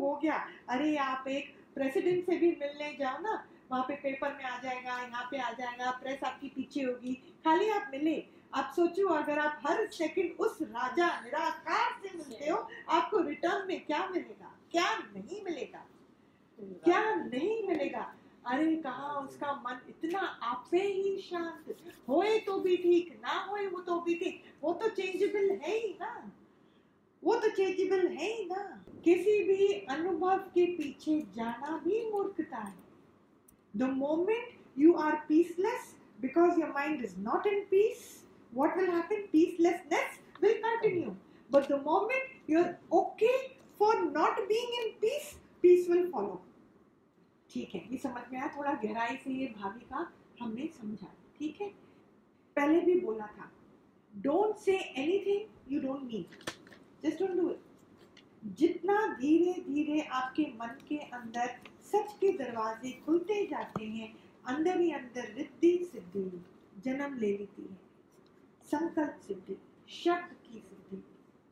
[0.00, 4.44] हो गया। अरे, आप एक प्रेसिडेंट से भी मिलने जाओ ना, वहाँ पे पेपर में
[4.44, 9.08] आ जाएगा, यहाँ पे आ जाएगा प्रेस आपकी पीछे होगी। खाली आप मिले। आप सोचो,
[9.08, 14.58] अगर आप हर सेकंड उस राजा निराकार से मिलते हो, आपको रिटर्न में क्या मिलेगा?
[14.72, 15.86] क्या नहीं मिलेगा?
[16.58, 18.14] क्या नहीं मिलेगा?
[18.46, 21.76] अरे कहा उसका मन इतना आपसे ही शांत।
[22.08, 25.96] होए तो भी ठीक, ना होए वो तो भी ठीक। वो तो चेंजेबल है ही
[26.00, 26.32] ना।
[27.22, 28.62] वो तो चेंजेबल है ही ना।
[29.04, 32.74] किसी भी अनुभव के पीछे जाना भी मूर्खता है।
[33.74, 39.26] The moment you are peaceless because your mind is not in peace what will happen
[39.32, 41.10] peacelessness will continue
[41.50, 43.36] but the moment you are okay
[43.78, 46.42] for not being in peace peace will follow
[47.54, 48.48] ठीक है, ये समझ में आया?
[48.56, 51.68] थोड़ा गहराई से ये भाभी का हमने समझा, ठीक है?
[52.56, 53.50] पहले भी बोला था
[54.14, 56.24] don't say anything you don't mean
[57.04, 57.60] just don't do it
[58.56, 61.54] जितना धीरे धीरे आपके मन के अंदर
[61.92, 64.14] सच के दरवाजे खुलते जाते हैं,
[64.46, 66.44] अंदर ही अंदर रिद्धि सिद्धि,
[66.84, 67.78] जन्म ले लेती है।
[68.64, 69.56] संकल्प सिद्धि,
[69.88, 70.96] शब्द की सिद्धि,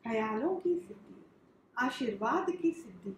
[0.04, 1.24] ख्यालों की सिद्धि,
[1.78, 3.16] आशीर्वाद की सिद्धि।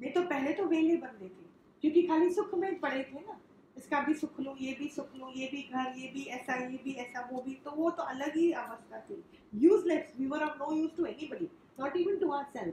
[0.00, 1.43] नहीं तो पहले तो वेले बनते थे।
[1.84, 3.38] क्योंकि खाली सुख में पड़े थे ना।
[3.76, 6.78] इसका भी सुख लो ये भी सुख लो ये भी घर ये भी ऐसा ये
[6.84, 9.22] भी ऐसा वो भी। तो वो तो अलग ही अवस्था थी।
[9.54, 11.48] Useless we were of no use to anybody
[11.80, 12.72] not even to our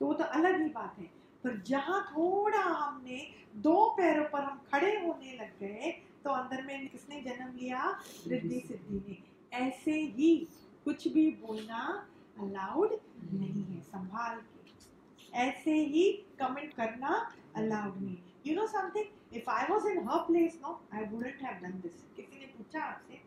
[0.00, 1.04] तो वो तो अलग ही बात है।
[1.44, 3.20] पर जहाँ थोड़ा हमने
[3.56, 5.92] दो पैरों पर हम खड़े होने लग गए
[6.24, 8.00] तो अंदर में किसने जन्म लिया?
[8.26, 9.16] रिद्धि सिद्धि ने।
[9.58, 10.48] ऐसे ही
[10.84, 12.08] कुछ भी बोलना
[12.40, 12.98] अलाउड
[13.32, 16.10] नहीं है संभाल के। ऐसे ही
[16.40, 17.14] कमेंट करना
[17.56, 21.62] अलाउड नहीं you know something if I was in her place no I wouldn't have
[21.62, 23.20] done this किसी ने पूछा आपसे?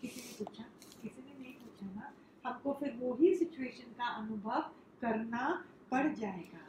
[0.00, 0.64] किसी ने पूछा?
[1.02, 2.12] किसी ने नहीं पूछा ना?
[2.44, 4.60] हमको फिर वो ही सिचुएशन का अनुभव
[5.00, 5.44] करना
[5.90, 6.60] पड़ जाएगा।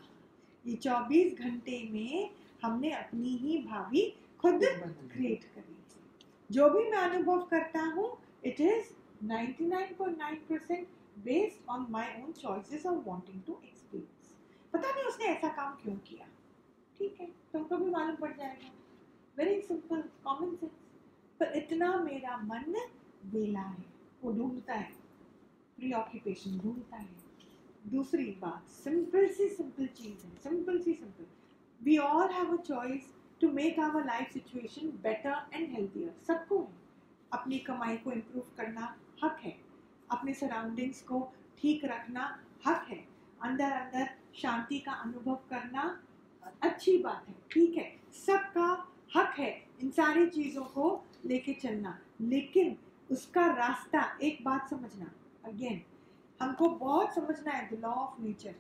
[0.66, 2.30] ये 24 घंटे में
[2.64, 4.02] हमने अपनी ही भावी
[4.42, 5.76] खुद क्रिएट करी
[6.50, 8.06] जो भी मैं अनुभव करता हूँ
[8.46, 8.92] it is
[9.26, 10.86] 99.9%
[11.26, 14.34] based on my own choices of wanting to experience
[14.74, 16.28] पता नहीं उसने ऐसा काम क्यों किया?
[17.00, 18.72] ठीक है, तुमको भी मालूम पड़ जाएगा।
[19.38, 20.72] वेरी सिंपल कॉमन सेंस
[21.40, 22.76] पर इतना मेरा मन
[23.26, 23.86] वेला है,
[24.24, 24.92] वो ढूंढता है।
[25.78, 27.10] प्री ऑक्यूपेशन ढूंढता है।
[27.88, 31.26] दूसरी बात सिंपल सी सिंपल चीज़ है simple C simple
[31.82, 36.82] we all have a choice to make our life situation better and healthier सबको है।
[37.34, 39.56] अपनी कमाई को इम्प्रूव करना हक है।
[40.12, 41.22] अपने सराउंडिंग्स को
[41.58, 42.26] ठीक रखना
[42.66, 42.98] हक है।
[43.42, 45.84] अंदर अंदर शांति का अनुभव करना
[46.64, 48.68] अच्छी बात है, ठीक है। सबका
[49.16, 49.52] हक है
[49.82, 52.76] इन सारी चीज़ों को लेके चलना। लेकिन
[53.10, 55.12] उसका रास्ता, एक बात समझना
[55.46, 55.82] अगेन
[56.40, 58.56] हमको बहुत समझना है द लॉ ऑफ़ नेचर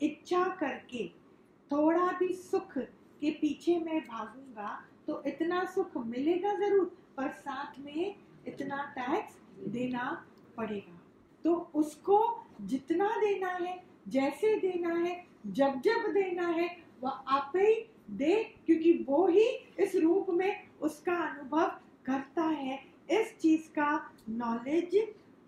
[0.00, 1.06] इच्छा करके,
[1.70, 2.76] थोड़ा भी सुख
[3.20, 6.84] के पीछे मैं भागूँगा तो इतना सुख मिलेगा ज़रूर,
[7.16, 8.14] पर साथ में
[8.46, 9.36] इतना टैक्स
[9.68, 10.10] देना
[10.56, 11.00] पड़ेगा।
[11.44, 12.18] तो उसको
[12.62, 16.68] जितना देना है, जैसे देना है, जब जब देना है
[17.04, 17.74] वह आप ही
[18.10, 18.34] दे,
[18.66, 19.46] क्योंकि वो ही
[19.78, 21.66] इस रूप में उसका अनुभव
[22.06, 22.78] करता है।
[23.10, 23.90] इस चीज़ का
[24.28, 24.96] नॉलेज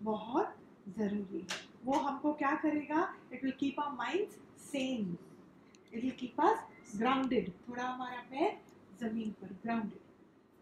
[0.01, 0.55] बहुत
[0.97, 3.01] ज़रूरी है। वो हमको क्या करेगा?
[3.33, 5.15] It will keep our minds same
[5.93, 8.57] it will keep us grounded थोड़ा हमारा पैर
[8.99, 10.05] ज़मीन पर ग्राउंडेड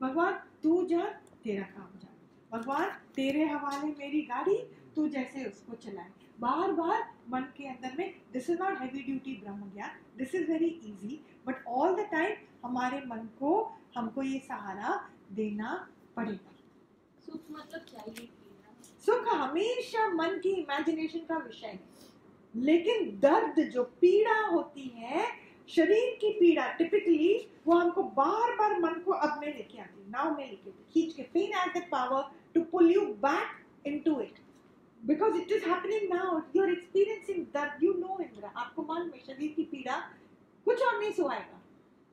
[0.02, 1.04] भगवान, तू जा,
[1.44, 2.12] तेरा काम जा।
[2.52, 4.58] भगवान, तेरे हवाले मेरी गाड़ी,
[4.96, 9.36] तू जैसे उसको चलाए। बार बार मन के अंदर में this is not heavy duty
[9.44, 13.52] ब्रह्म ज्ञान this is very easy but all the time हमारे मन को
[13.98, 15.00] हमको ये सहारा
[15.32, 15.74] देना
[16.16, 16.52] पड़ेगा.
[17.26, 18.28] सुख मतलब चाहिए
[19.06, 21.80] सुख हमेशा मन की इमेजिनेशन का विषय है।
[22.54, 25.26] लेकिन दर्द जो पीड़ा होती है
[25.70, 27.36] शरीर की पीड़ा टिपिकली
[27.68, 31.14] वो हमको बार बार मन को अब में लेके आती है नाव में लेके खींच
[31.14, 34.40] के pain has the power to pull you back into it
[35.06, 39.20] because it is happening now you are experiencing दर्द यू नो इंद्रा आपको मालूम है,
[39.20, 40.12] शरीर की पीड़ा
[40.66, 41.62] कुछ और नहीं सुहाएगा।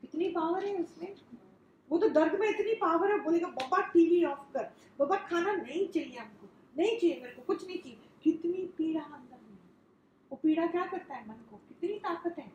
[0.00, 1.16] कितनी पावर है उसमें।
[1.90, 4.62] वो तो दर्द में इतनी पावर है बोलेगा, बाबा टीवी ऑफ़ कर।
[4.98, 9.38] बाबा, खाना नहीं चाहिए हमको। नहीं चाहिए मेरे को, कुछ नहीं चाहिए। कितनी पीड़ा अंदर
[9.50, 9.58] में
[10.32, 11.56] वो पीड़ा क्या करता है मन को?
[11.56, 12.52] कितनी ताकत है।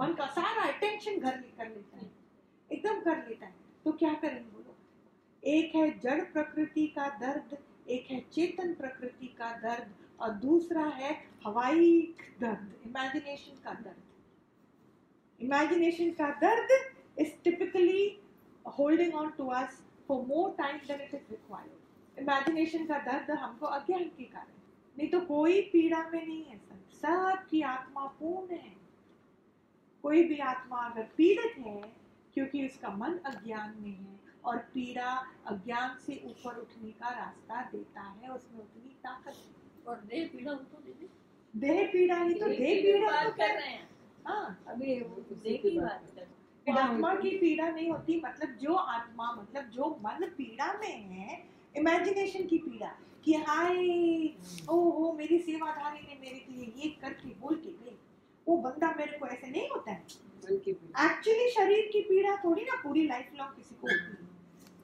[0.00, 2.10] मन का सारा अटेंशन घर कर लेता है।
[2.72, 4.76] एकदम कर लेता है। तो क्या करें बोलो
[5.44, 11.12] एक है जड़ प्रकृति का दर्द एक है चेतन प्रकृति का दर्द और दूसरा है
[11.46, 14.02] हवाई दर्द इमेजिनेशन का दर्द।
[15.40, 16.68] इमेजिनेशन का दर्द
[17.18, 18.04] is typically
[18.78, 23.66] holding on to us for more time than it is required imagination का दर्द हमको
[23.68, 24.54] अज्ञान के कारण।
[24.96, 28.74] नहीं तो कोई पीड़ा में नहीं है, सब सबकी आत्मा पूर्ण है।
[30.04, 31.80] कोई भी आत्मा अगर पीड़ित है,
[32.34, 34.15] क्योंकि उसका मन अज्ञान में है
[34.46, 35.10] और पीड़ा
[35.46, 40.58] अज्ञान से ऊपर उठने का रास्ता देता है उसमें उतनी ताकत और देह पीड़ा हो
[40.58, 41.08] तो दीदी
[41.54, 43.88] देह पीड़ा ही तो देह पीड़ा तो कर रहे हैं।
[44.26, 44.94] हाँ अभी
[45.32, 46.24] देह की बात है।
[46.66, 51.42] आत्मा की पीड़ा नहीं होती मतलब जो आत्मा मतलब जो मन पीड़ा में है
[51.74, 52.88] इमेजिनेशन की पीड़ा
[53.24, 53.76] कि हाय
[54.70, 57.96] ओ हो मेरी सेवाधारी ने मेरे लिए ये करके बोल के गई।
[58.46, 60.02] वो बंदा मेरे को ऐसे नहीं होता है।
[60.46, 64.25] एक्चुअली शरीर की पीड़ा थोड़ी ना पूरी लाइफ लॉन्ग किसी को होती है।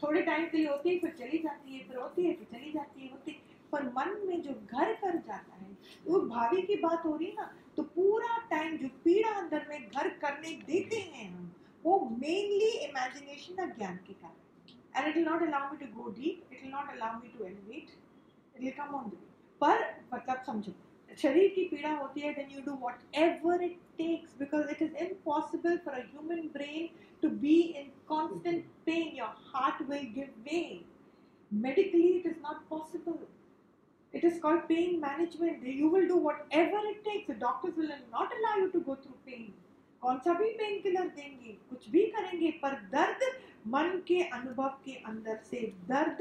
[0.03, 2.73] थोड़े टाइम के लिए होती है, फिर चली जाती है, फिर होती है, फिर चली
[2.73, 3.39] जाती है, होती है।
[3.73, 7.35] पर मन में जो घर कर जाता है, वो भावी की बात हो रही है
[7.35, 11.53] ना तो पूरा टाइम जो पीड़ा अंदर में घर करने देते हैं हम,
[11.85, 13.55] वो मेनली इमेजिनेशन
[14.07, 14.31] के कारण
[14.95, 17.45] and it will not allow me to go deep, it will not allow me to
[17.45, 17.91] elevate,
[18.55, 19.29] it will come on the way
[19.61, 20.73] पर मतलब समझो
[21.19, 25.79] शरीर की पीड़ा होती है then you do whatever it takes because it is impossible
[25.85, 26.89] for a human brain
[27.23, 30.65] to be in constant pain your heart will give way
[31.51, 33.19] medically it is not possible
[34.15, 38.39] it is called pain management you will do whatever it takes the doctors will not
[38.39, 39.53] allow you to go through pain
[40.03, 43.21] कौन सा भी pain killer देंगे कुछ भी करेंगे पर दर्द
[43.67, 46.19] मन के अनुभव के अंदर से दर्द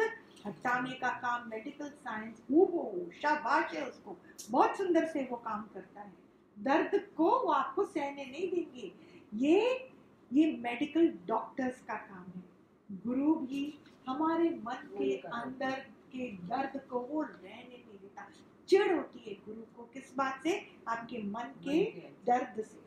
[0.48, 4.18] हटाने का काम मेडिकल साइंस वो शाबाश है उसको।
[4.52, 6.14] बहुत सुंदर से वो काम करता है।
[6.60, 8.92] दर्द को वो आपको सहने नहीं देंगे।
[9.34, 9.92] ये
[10.34, 12.44] ये मेडिकल डॉक्टर्स का काम है।
[12.92, 15.72] गुरु भी हमारे मन के अंदर
[16.12, 18.28] के दर्द को वो रहने नहीं देता।
[18.68, 20.72] चिड़ होती है गुरु को। किस बात से?
[20.88, 21.86] आपके मन के
[22.26, 22.82] दर्द से।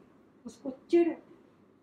[0.46, 1.12] उसको चिड़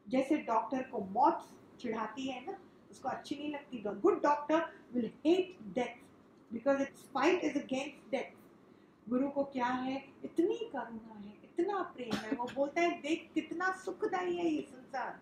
[0.10, 1.50] जैसे डॉक्टर को मौत
[1.82, 2.58] चिढ़ाती है ना,
[2.92, 9.10] उसको अच्छी नहीं लगती। Good doctor will hate death because its fight is against death
[9.10, 9.96] गुरु को क्या है?
[10.24, 15.20] इतनी करुणा है, इतना प्रेम है। वो बोलता है, देख, कितना सुखदाई है ये संसार।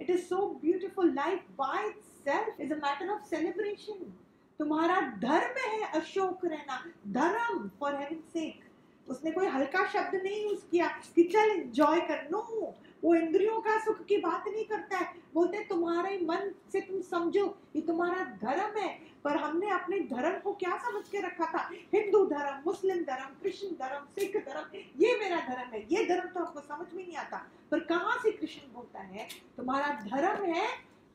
[0.00, 4.12] It is so beautiful life by itself is a matter of celebration
[4.60, 8.60] तुम्हारा धर्म है अशोक रहना, धर्म फॉर हेवन सेक
[9.06, 13.78] उसने कोई हल्का शब्द नहीं यूज़ किया कि, चल एंजॉय कर नो वो इंद्रियों का
[13.84, 18.78] सुख की बात नहीं करता है। बोलते तुम्हारे मन से तुम समझो ये तुम्हारा धर्म
[18.78, 18.88] है,
[19.24, 21.68] पर हमने अपने धर्म को क्या समझ के रखा था?
[21.94, 26.44] हिंदू धर्म, मुस्लिम धर्म, कृष्ण धर्म, सिख धर्म, ये मेरा धर्म है, ये धर्म तो
[26.44, 30.66] हमको समझ में नहीं आता। पर कहाँ से कृष्ण बोलता है, तुम्हारा धर्म है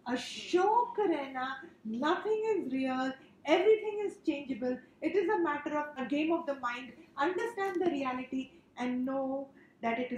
[0.05, 1.47] अशोक रहना
[1.87, 3.13] nothing is real
[3.45, 7.91] everything is changeable, it is a matter of a game of the mind, understand the
[7.91, 8.41] reality
[8.77, 9.47] and know
[9.81, 10.11] that it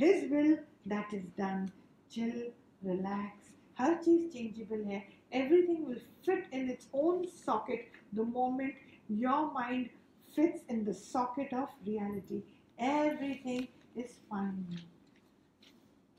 [0.00, 0.54] his will
[0.88, 1.70] that is done
[2.10, 2.52] chill
[2.84, 8.78] relax हर चीज़ चेंजेबल है everything will fit in its own socket the moment
[9.10, 9.88] your mind
[10.36, 12.42] fits in the socket of reality
[12.80, 13.66] everything
[13.98, 14.78] is fine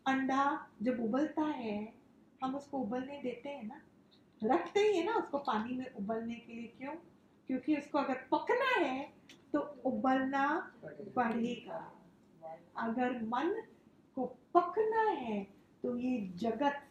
[0.05, 1.93] अंडा जब उबलता है,
[2.43, 3.81] हम उसको उबलने देते हैं ना?
[4.43, 6.93] रखते ही है ना उसको पानी में उबलने के लिए क्यों?
[7.47, 9.11] क्योंकि उसको अगर पकना है
[9.53, 11.97] तो उबलना पड़ेगा।
[12.77, 13.63] अगर मन
[14.21, 15.41] को पकना है
[15.83, 16.81] तो ये जगत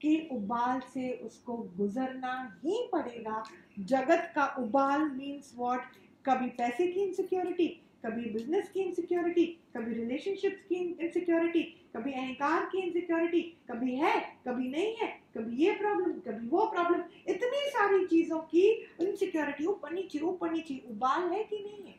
[0.00, 2.32] के उबाल से उसको गुजरना
[2.64, 3.42] ही पड़ेगा।
[3.78, 7.66] जगत का उबाल मीन्स व्हाट कभी पैसे की इनसिक्योरिटी
[8.04, 9.44] कभी बिज़नेस की इनसिक्योरिटी
[9.76, 11.62] कभी रिलेशनशिप्स की इनसिक्योरिटी
[11.96, 13.40] कभी अहंकार की इनसिक्योरिटी
[13.70, 18.66] कभी है, कभी नहीं है, कभी ये प्रॉब्लम कभी वो प्रॉब्लम इतनी सारी चीज़ों की
[19.00, 21.94] इनसिक्योरिटी ऊपर नीचे ऊपर नीचे उबाल है कि नहीं है?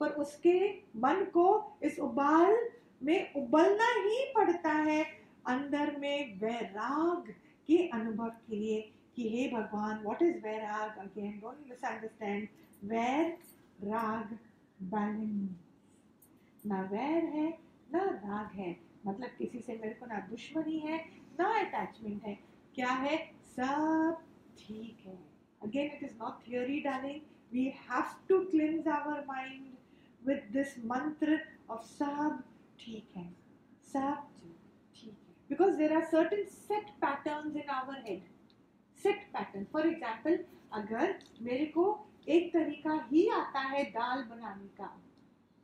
[0.00, 0.58] पर उसके
[0.96, 1.48] मन को
[1.82, 2.56] इस उबाल
[3.02, 5.04] में उबलना ही पड़ता है।
[5.46, 7.30] अंदर में वैराग
[7.66, 10.98] के अनुभव के लिए कि हे भगवान व्हाट इज़ वैराग?
[10.98, 12.48] अगेन डोंट मिसअंडरस्टैंड
[12.84, 13.38] वैर
[13.84, 14.38] राग
[14.82, 15.56] बैलेंस
[16.66, 17.58] ना वैर है,
[17.92, 20.98] ना राग है। मतलब किसी से मेरे को ना दुश्मनी है,
[21.40, 22.38] ना अटैचमेंट है।
[22.74, 23.16] क्या है?
[23.46, 24.22] सब
[24.58, 25.18] ठीक है।
[25.62, 27.20] Again it is not theory darling
[27.52, 29.66] we have to cleanse our mind
[30.28, 31.36] with this mantra
[31.70, 32.42] of सब
[32.80, 33.36] ठीक है
[33.82, 34.28] सब
[34.96, 38.20] ठीक है। Because there are certain set patterns in our head.
[39.02, 39.72] Set pattern.
[39.76, 40.38] For example,
[40.72, 45.02] अगर मेरे को एक तरीका ही आता है दाल बनाने का,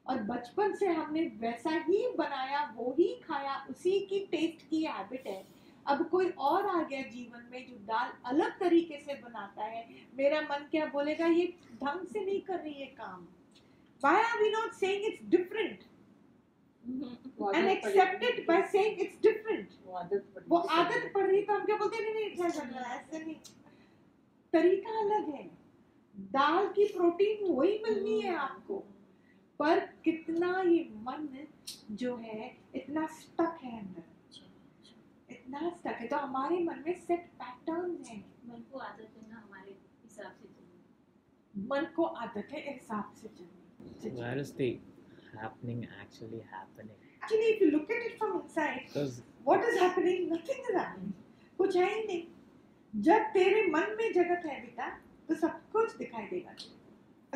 [0.07, 5.27] और बचपन से हमने वैसा ही बनाया, वो ही खाया, उसी की टेस्ट की हैबिट
[5.27, 5.47] है।
[5.87, 10.41] अब कोई और आ गया जीवन में जो दाल अलग तरीके से बनाता है, मेरा
[10.41, 13.27] मन क्या बोलेगा, ये ढंग से नहीं कर रही है काम?
[14.05, 15.96] Why आर वी and आदत पड़ी- accept
[18.20, 19.87] it by saying it's different.
[19.87, 22.49] वो आदत पड़ी- वो आदत पड़ रही तो हम क्या बोलते हैं, नहीं नहीं ऐसा
[22.49, 23.37] चल रहा है ऐसे नहीं।
[24.53, 25.51] तरीका अलग है।
[26.16, 28.78] दाल की प्रोटीन वही मिलनी है आपको।
[29.59, 31.47] पर कितना ये मन
[31.91, 34.03] जो है इतना स्टक है अंदर।
[35.30, 39.37] इतना स्टक है। तो हमारे मन में सेट पैटर्न्स हैं। मन को आदत है ना
[39.37, 39.70] हमारे
[40.05, 40.87] हिसाब से चलने।
[41.68, 43.57] मन को आदत है हिसाब से चलने।
[43.87, 44.96] Is the
[45.43, 46.97] happening actually happening?
[47.22, 48.84] Actually, if you look at it from inside,
[49.45, 50.28] what is happening?
[50.32, 51.14] Nothing is happening.
[51.59, 52.22] कुछ है ही नहीं।
[52.95, 54.89] जब तेरे मन में जगत है बेटा
[55.28, 56.53] तो सब कुछ दिखाई देगा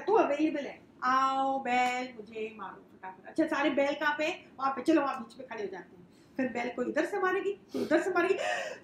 [0.06, 4.28] तू अवेलेबल है। आओ बैल मुझे मारो फटाफट। अच्छा सारे बैल कहाँ पे
[4.58, 7.20] वहाँ पे। चलो वहाँ बीच में खड़े हो जाते हैं। फिर बैल को इधर से
[7.20, 8.38] मारेगी तो उधर से मारेगी।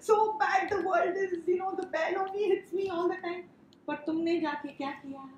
[0.07, 3.41] So bad the world is you know the bull only hits me all the time
[3.87, 5.29] पर तुमने जाके क्या किया?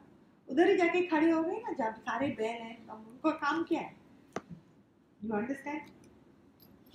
[0.50, 3.80] उधर ही जाके खड़े हो गए ना, जब सारे बैल हैं तो उनका काम क्या
[3.80, 3.96] है?
[5.20, 5.82] यू अंडरस्टैंड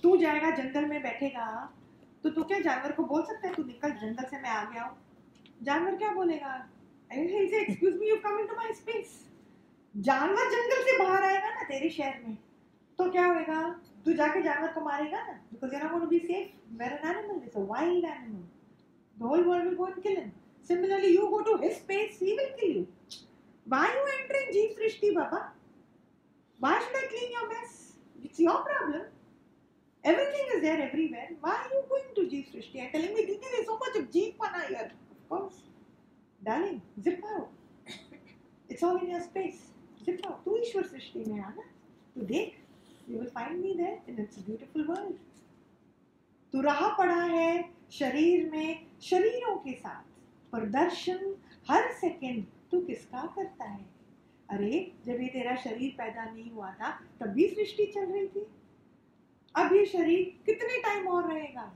[0.03, 1.47] तू जाएगा, जंगल में बैठेगा।
[2.23, 4.83] तो तू क्या जानवर को बोल सकता है, तू निकल, जंगल से मैं आ गया
[4.83, 4.97] हूँ?
[5.63, 6.55] जानवर क्या बोलेगा?
[7.11, 9.09] Excuse me you come into my space
[9.95, 12.37] जानवर जंगल से बाहर आएगा ना, तेरे शहर में
[12.99, 13.61] तो क्या होएगा?
[14.05, 16.49] तू जाके जानवर को मारेगा ना because you not be safe
[16.79, 18.43] where an animal is a wild animal
[19.17, 20.29] the whole world will go and kill him
[20.69, 22.83] similarly you go to his space he will kill you
[23.67, 25.51] Why you entering Jeev Srishti, Baba?
[26.59, 27.93] Why should I clean your mess?
[28.23, 29.03] It's your problem.
[30.03, 31.29] Everything is there everywhere.
[31.41, 34.11] Why are you going to Jeev Srishti and telling me, Didi, there's so much of
[34.11, 34.91] Jeev Pana here?
[35.11, 35.55] Of course.
[36.45, 37.49] Darling, zip out.
[38.69, 39.71] It's all in your space.
[40.05, 40.43] Zip out.
[40.45, 41.63] तू ईश्वर सृष्टि में आना
[42.15, 42.53] तू देख
[43.07, 45.17] you will find me there and it's a beautiful world.
[46.53, 47.49] तू रहा पड़ा है
[47.91, 50.03] शरीर में शरीरों के साथ
[50.51, 51.33] पर दर्शन
[51.69, 52.45] हर सेकंड
[52.75, 53.85] तू किसका करता है?
[54.49, 58.47] अरे, जब ये तेरा शरीर पैदा नहीं हुआ था, तब भी सृष्टि चल रही थी।
[59.55, 61.73] अब ये शरीर कितने टाइम और रहेगा?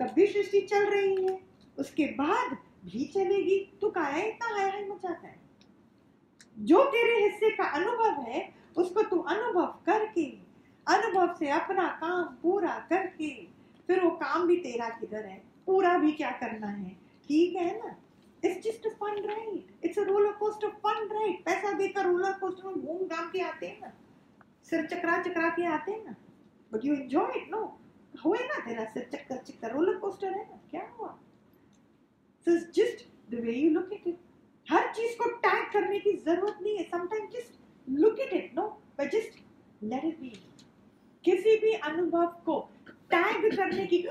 [0.00, 1.40] तब भी सृष्टि चल रही है।
[1.78, 2.52] उसके बाद
[2.84, 5.40] भी चलेगी। तू काया इतना हाय हाय मचाता है?
[6.58, 10.38] जो तेरे हिस्से का अनुभव है, उसको तू अनुभव करके,
[10.86, 13.44] अनुभव से अपना काम पूरा करके,
[13.86, 15.42] फिर वो काम भी तेरा किधर है?
[15.66, 16.90] पूरा भी क्या करना है?
[17.28, 17.96] ठीक है ना?
[18.44, 22.68] It's just a fun ride it's a roller coaster fun ride पैसा देकर रोलर कोस्टर
[22.68, 23.92] में घूम घाम के आते हैं ना।
[24.70, 26.14] सिर चकरा चकरा के आते हैं ना।
[26.72, 27.62] But you enjoy it no
[28.24, 30.60] हुए ना तेरा सिर चक्कर चक्कर रोलर कोस्टर है ना?
[30.70, 31.08] क्या हुआ?
[32.46, 34.18] So it's just the way you look at it
[34.66, 38.66] हर चीज़ को टैग करने की ज़रूरत नहीं है। Sometime just look at it no
[38.98, 39.38] but just
[39.82, 40.32] let it be
[41.24, 42.60] किसी भी अनुभव को
[43.10, 44.06] टैग करने की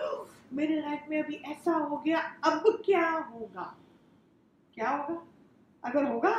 [0.53, 3.75] मेरे लाइफ में अभी ऐसा हो गया, अब क्या होगा?
[4.78, 5.21] क्या होगा?
[5.84, 6.34] अगर होगा,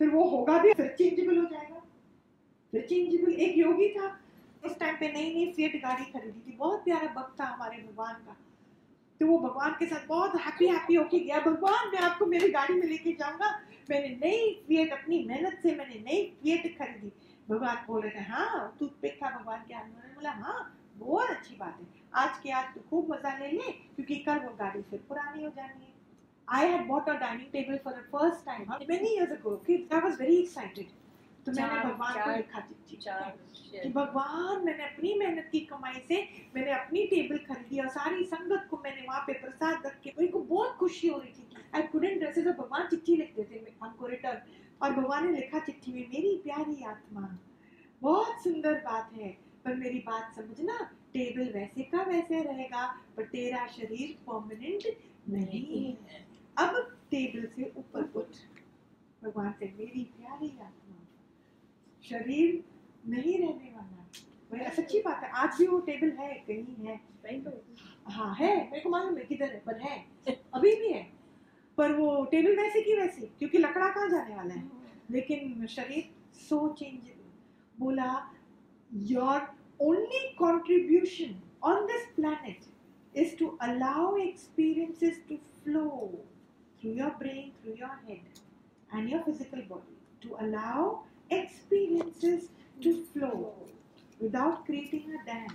[0.00, 1.80] फिर वो होगा भी, फिर चेंजेबल हो जाएगा।
[2.72, 4.20] फिर चेंजेबल एक योगी था।
[4.64, 8.14] उस टाइम पे नई नई फिएट गाड़ी खरीदी थी। बहुत प्यारा भक्त था हमारे भगवान
[8.14, 8.36] का।
[9.20, 12.74] तो वो भगवान के साथ बहुत हैप्पी हैप्पी होके गया। भगवान, मैं आपको मेरी गाड़ी
[12.74, 13.50] में लेके जाऊँगा।
[13.90, 17.12] मैंने नई फिएट अपनी मेहनत से मैंने नई फिएट खरीदी।
[17.48, 20.60] भगवान बोल रहे थे हाँ टूथपिक था भगवान के हाथ में। बोला हाँ
[20.96, 24.54] बहुत अच्छी बात है। आज के आज तो खूब मज़ा ले ले, क्योंकि कल वो
[24.56, 25.92] गाड़ी फिर पुरानी हो जानी है।
[26.48, 29.50] I had bought a dining table for the first time many years ago.
[29.52, 30.86] Okay, I was very excited.
[31.46, 32.60] तो मैंने भगवान को लिखा
[33.02, 33.32] चार
[33.82, 36.20] कि भगवान मैंने अपनी मेहनत की कमाई से
[36.54, 40.30] मैंने अपनी टेबल खरीदी और सारी संगत को मैंने वहाँ पे प्रसाद रख के मेरे
[40.32, 44.06] को बहुत खुशी हो रही थी आई कुडेंट ड्रेसेस और भगवान चिट्ठी लिखते थे हमको
[44.06, 44.40] रिटर्न
[44.82, 47.28] और भगवान ने लिखा चिट्ठी में मेरी प्यारी आत्मा
[48.02, 49.28] बहुत सुंदर बात है
[49.64, 50.78] पर मेरी बात समझना
[51.14, 52.86] टेबल वैसे का वैसे रहेगा
[53.16, 54.86] पर तेरा शरीर परमानेंट
[55.28, 56.26] नहीं है।
[56.58, 56.76] अब
[57.10, 58.36] टेबल से ऊपर उठ।
[59.24, 60.96] भगवान से मेरी प्यारी आत्मा
[62.04, 62.64] शरीर
[63.06, 64.06] नहीं रहने वाला।
[64.50, 67.00] भाई सच्ची बात है आज भी वो टेबल है कहीं है।
[68.06, 69.96] हाँ। है मेरे को मालूम है किधर है पर है
[70.54, 71.02] अभी भी है।
[71.78, 74.70] पर वो टेबल वैसे की वैसे क्योंकि लकड़ा कहाँ जाने वाला है?
[75.10, 78.30] लेकिन शरीर सो चेंजेबल बोला
[78.92, 79.48] your
[79.80, 82.70] only contribution on this planet
[83.14, 86.10] is to allow experiences to flow.
[86.83, 88.21] through your brain, through your head,
[88.91, 89.95] and your physical body.
[90.21, 92.49] To allow experiences
[92.81, 93.53] to flow
[94.19, 95.47] without creating a dam.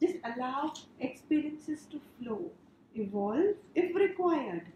[0.00, 2.50] Just allow experiences to flow,
[2.94, 4.66] evolve if required.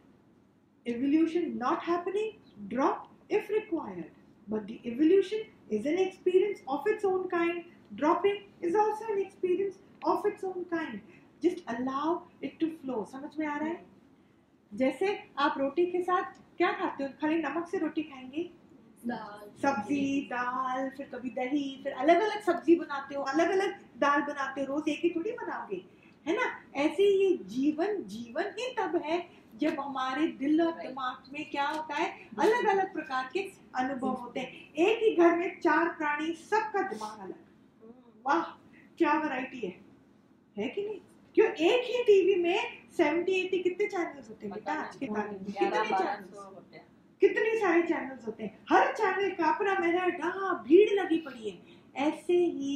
[0.86, 4.10] Evolution not happening, drop if required.
[4.48, 7.64] But the evolution is an experience of its own kind.
[7.94, 11.00] Dropping is also an experience of its own kind.
[11.40, 13.04] Just allow it to flow.
[13.12, 13.84] समझ में आ रहा है
[14.73, 17.09] जैसे आप रोटी के साथ क्या खाते हो?
[17.21, 18.49] खाली नमक से रोटी खाएँगे?
[19.05, 24.21] दाल। सब्ज़ी दाल फिर कभी दही फिर अलग अलग सब्ज़ी बनाते हो अलग अलग दाल
[24.21, 25.85] बनाते हो रोज एक ही थोड़ी बनाओगे
[26.27, 26.45] है ना?
[26.75, 31.95] ऐसे ये जीवन जीवन ही तब है जब हमारे दिल और दिमाग में क्या होता
[31.95, 32.29] है?
[32.39, 33.39] अलग अलग प्रकार के
[33.75, 37.35] अनुभव होते हैं। एक ही घर में चार प्राणी सबका दिमाग अलग।
[38.25, 38.41] वाह
[38.97, 39.79] क्या वैरायटी है।
[40.57, 40.99] है कि नहीं?
[41.37, 42.59] क्यों एक ही टीवी में
[42.99, 44.73] 70 80 कितने चैनल्स होते हैं बेटा?
[44.73, 46.79] आज के तारीख में कितने चैनल्स
[47.21, 48.57] कितने सारे चैनल्स होते हैं?
[48.69, 52.73] हर चैनल का अपना मेरिट हाँ भीड़ लगी पड़ी है। ऐसे ही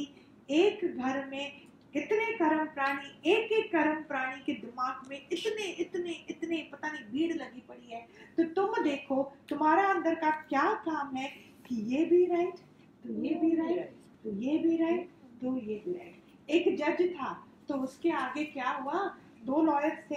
[0.48, 1.52] एक घर में
[1.94, 7.04] कितने कर्म प्राणी एक एक कर्म प्राणी के दिमाग में इतने इतने इतने पता नहीं
[7.12, 8.06] भीड़ लगी पड़ी है।
[8.36, 11.28] तो तुम देखो तुम्हारा अंदर का क्या काम है
[11.68, 12.66] कि ये भी राइट
[13.04, 13.90] तो ये भी राइट
[14.24, 15.08] तो ये भी राइट
[15.40, 17.32] तो ये भी राइट एक जज था
[17.72, 18.98] तो उसके आगे क्या हुआ?
[19.44, 20.16] दो लॉयर्स थे।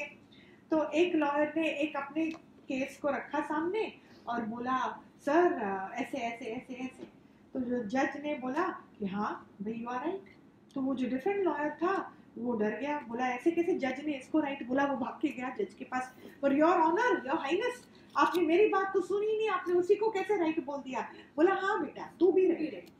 [0.71, 2.25] तो एक लॉयर ने एक अपने
[2.69, 3.83] केस को रखा सामने
[4.27, 4.77] और बोला,
[5.25, 7.07] सर, ऐसे ऐसे ऐसे ऐसे।
[7.53, 9.31] तो जो जज ने बोला कि हाँ
[9.61, 10.33] भाई यू आर राइट
[10.75, 11.93] तो वो जो डिफरेंट लॉयर था,
[12.37, 14.85] वो डर गया। बोला, ऐसे कैसे जज ने इसको राइट बोला?
[14.85, 17.83] वो भाग के गया जज के पास। Per your honour your highness
[18.17, 21.07] आपने मेरी बात तो सुनी नहीं। आपने उसी को कैसे राइट बोल दिया?
[21.35, 22.91] बोला हाँ बेटा, तू भी राइट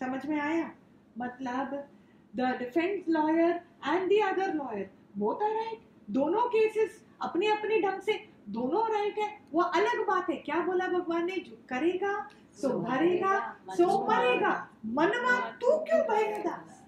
[0.00, 0.70] समझ में आया?
[1.18, 1.88] मतलब
[2.36, 8.00] the defence lawyer and the other lawyer both are right दोनों केसेस अपने अपने ढंग
[8.00, 8.12] से
[8.48, 11.36] दोनों राइट है। वो अलग बात है। क्या बोला भगवान ने?
[11.36, 12.12] जो करेगा
[12.60, 13.38] सो भरेगा
[13.76, 14.50] सो मरेगा।
[14.86, 16.82] मनवा तू क्यों भय दास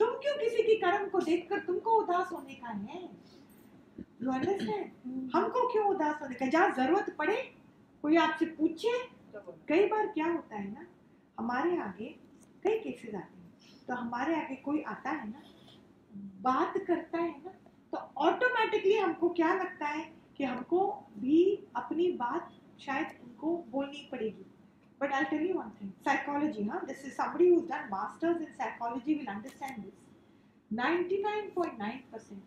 [0.00, 3.08] तुम क्यों किसी की कर्म को देखकर तुमको उदास होने का है?
[4.22, 4.88] You understand?
[5.34, 7.36] हमको क्यों उदास होने का जहाँ ज़रूरत पड़े
[8.02, 8.92] कोई आपसे पूछे
[9.68, 10.86] कई बार क्या होता है ना
[11.38, 12.14] हमारे आगे
[12.64, 13.37] कई केसेस आते
[13.88, 15.42] तो हमारे आगे कोई आता है ना,
[16.42, 17.52] बात करता है ना
[17.92, 20.02] तो ऑटोमेटिकली हमको क्या लगता है
[20.36, 20.80] कि हमको
[21.18, 21.42] भी
[21.76, 24.44] अपनी बात शायद उनको बोलनी पड़ेगी।
[25.00, 28.52] But I tell you one thing psychology हाँ this is somebody who's done masters in
[28.58, 29.96] psychology will understand this.
[30.70, 32.40] 99.9%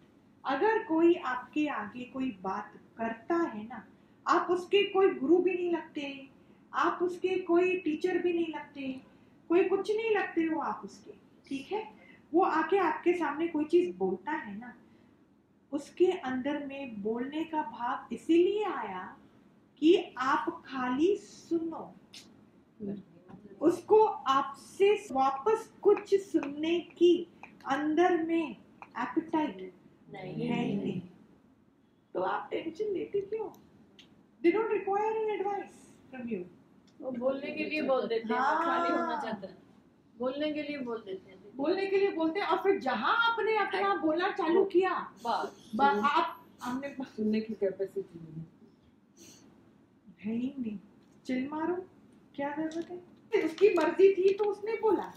[0.46, 3.84] अगर कोई आपके आगे कोई बात करता है ना,
[4.26, 6.30] आप उसके कोई गुरु भी नहीं लगते,
[6.74, 9.02] आप उसके कोई टीचर भी नहीं लगते,
[9.50, 11.21] कोई कुछ नहीं लगते हो आप उसके।
[11.52, 11.88] ठीक है?
[12.34, 14.74] वो आके आपके सामने कोई चीज़ बोलता है ना
[15.72, 19.18] उसके अंदर में बोलने का भाव इसीलिए आया
[19.78, 21.84] कि आप खाली सुनो।
[23.62, 24.04] उसको
[24.36, 27.28] आपसे वापस कुछ सुनने की
[27.66, 28.52] अंदर में
[29.02, 29.74] एपिटाइट
[30.14, 31.02] नहीं। है ही नहीं।
[32.14, 33.50] तो आप टेंशन लेते क्यों?
[34.42, 36.44] They don't require an advice from you
[37.02, 39.58] वो बोलने के लिए बोल देते हैं हाँ। खाली होना चाहता है।
[40.18, 43.58] बोलने के लिए बोल देते हैं। बोलने के लिए बोलते हैं और फिर जहाँ आपने
[43.58, 44.94] अपना बोलना चालू किया
[45.26, 45.72] बस।
[46.04, 48.50] आप हमने सुनने की कैपेसिटी नहीं है।
[50.32, 50.80] ही नहीं।
[51.26, 51.76] चिल मारो
[52.36, 53.44] क्या ज़रूरत है?
[53.44, 55.12] उसकी मर्ज़ी थी तो उसने बोला।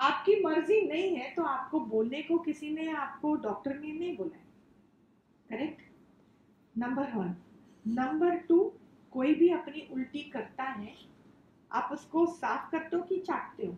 [0.00, 4.38] आपकी मर्ज़ी नहीं है तो आपको बोलने को किसी ने आपको डॉक्टर ने नहीं बोला
[5.48, 5.82] correct
[6.78, 7.34] number one
[7.88, 8.72] number two
[9.12, 10.94] कोई भी अपनी उल्टी करता है
[11.72, 13.76] आप उसको साफ़ करते हो कि चाटते हो?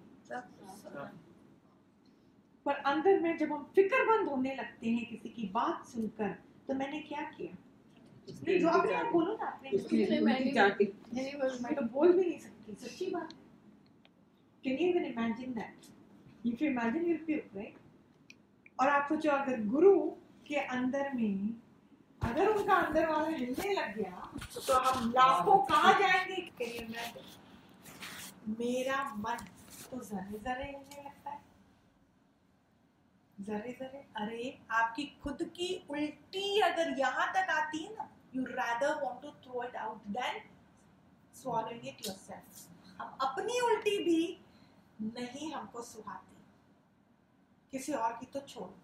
[2.67, 6.29] पर अंदर में जब हम फिक्रमंद होने लगते हैं किसी की बात सुनकर
[6.69, 7.57] तो मैंने क्या किया?
[8.29, 9.59] नहीं जो अपने आप बोलो ना
[11.39, 13.33] बस मैं तो बोल भी नहीं सकती सच्ची बात।
[14.65, 15.87] Can you even imagine that
[16.47, 17.75] if you imagine you feel right
[18.81, 19.99] और आप सोचो अगर गुरु
[20.47, 21.55] के अंदर में
[22.23, 24.31] अगर उनका अंदर वाला हिलने लग गया
[24.67, 26.51] तो हम लाखों कहाँ जाएँगे?
[28.49, 29.45] मेरा मन
[29.91, 31.12] तो जरे जरे हिलने लगता है
[33.43, 39.05] जरे जरे, अरे, आपकी खुद की उल्टी अगर यहाँ तक आती है ना you rather
[39.05, 40.49] want to throw it out then
[41.43, 42.71] swallowing it yourself.
[42.99, 44.41] हम अपनी उल्टी भी
[45.01, 46.37] नहीं हमको सुहाती।
[47.71, 48.75] किसी और की तो छोड़ो।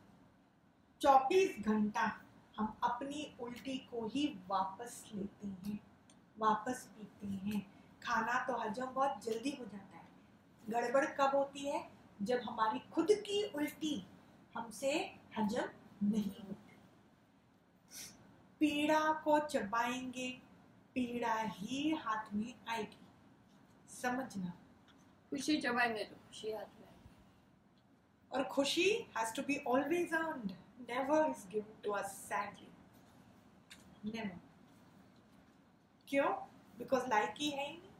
[1.00, 2.20] चौबीस घंटा
[2.58, 5.80] हम अपनी उल्टी को ही वापस लेते हैं,
[6.38, 10.08] वापस पीते हैं। खाना तो हजम बहुत जल्दी हो जाता है।
[10.68, 11.90] गड़बड़ कब होती है?
[12.22, 14.06] जब हमारी खुद की उल्टी
[14.58, 15.68] हमसे हजम
[16.06, 16.76] नहीं होती।
[18.60, 20.30] पीड़ा को चबाएँगे
[20.94, 23.06] पीड़ा ही हाथ में आएगी।
[23.88, 24.50] समझना।
[25.30, 27.10] खुशी चबाएँगे तो खुशी हाथ में आएगी।
[28.32, 30.52] और खुशी has to be always earned
[30.90, 32.70] never is given to us sadly.
[34.14, 34.38] Never.
[36.08, 36.28] क्यों?
[36.78, 37.90] बिकॉज़ लाइक ही है ही नहीं।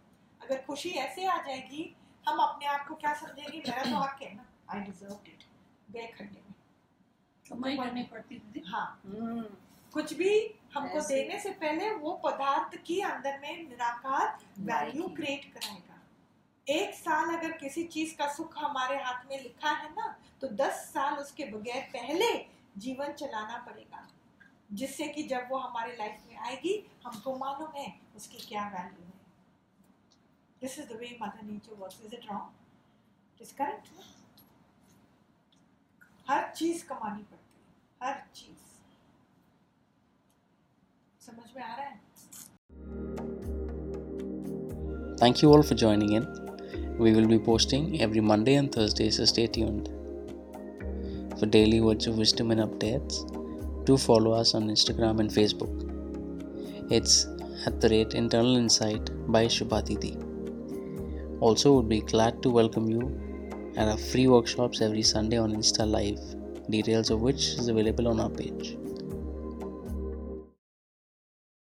[0.43, 1.97] अगर खुशी ऐसे आ जाएगी
[2.29, 3.59] हम अपने आप को क्या समझेंगे?
[3.59, 5.45] मेरा तो हक है ना। आई डिजर्व इट
[5.91, 6.48] गए खड्डे में
[7.51, 9.43] कमाई करनी पड़ती थी हाँ। हम्म।
[9.95, 10.33] कुछ भी
[10.75, 15.95] हमको देने से पहले वो पदार्थ की अंदर में निराकार वैल्यू क्रिएट कराएगा।
[16.67, 20.85] एक साल अगर किसी चीज़ का सुख हमारे हाथ में लिखा है ना तो दस
[20.93, 22.33] साल उसके बगैर पहले
[22.79, 24.07] जीवन चलाना पड़ेगा।
[24.73, 26.75] जिससे कि जब वो हमारे लाइफ में आएगी
[27.07, 29.13] हमको मालूम है उसकी क्या वैल्यू है।
[30.61, 33.89] This is the way mother nature works is it wrong is correct
[36.30, 38.56] हर चीज कमानी पड़ती है हर चीज
[41.26, 42.02] समझ में आ रहा है
[45.24, 46.24] Thank you all for joining in.
[47.00, 49.86] We will be posting every Monday and Thursday, so stay tuned.
[51.39, 53.22] For daily words of wisdom and updates,
[53.86, 55.74] do follow us on Instagram and Facebook.
[56.91, 57.16] It's
[57.66, 60.12] at the rate Internal Insight by Shubhatiti.
[61.39, 63.02] Also, would be glad to welcome you
[63.79, 66.18] at our free workshops every Sunday on Insta Live,
[66.68, 68.76] details of which is available on our page.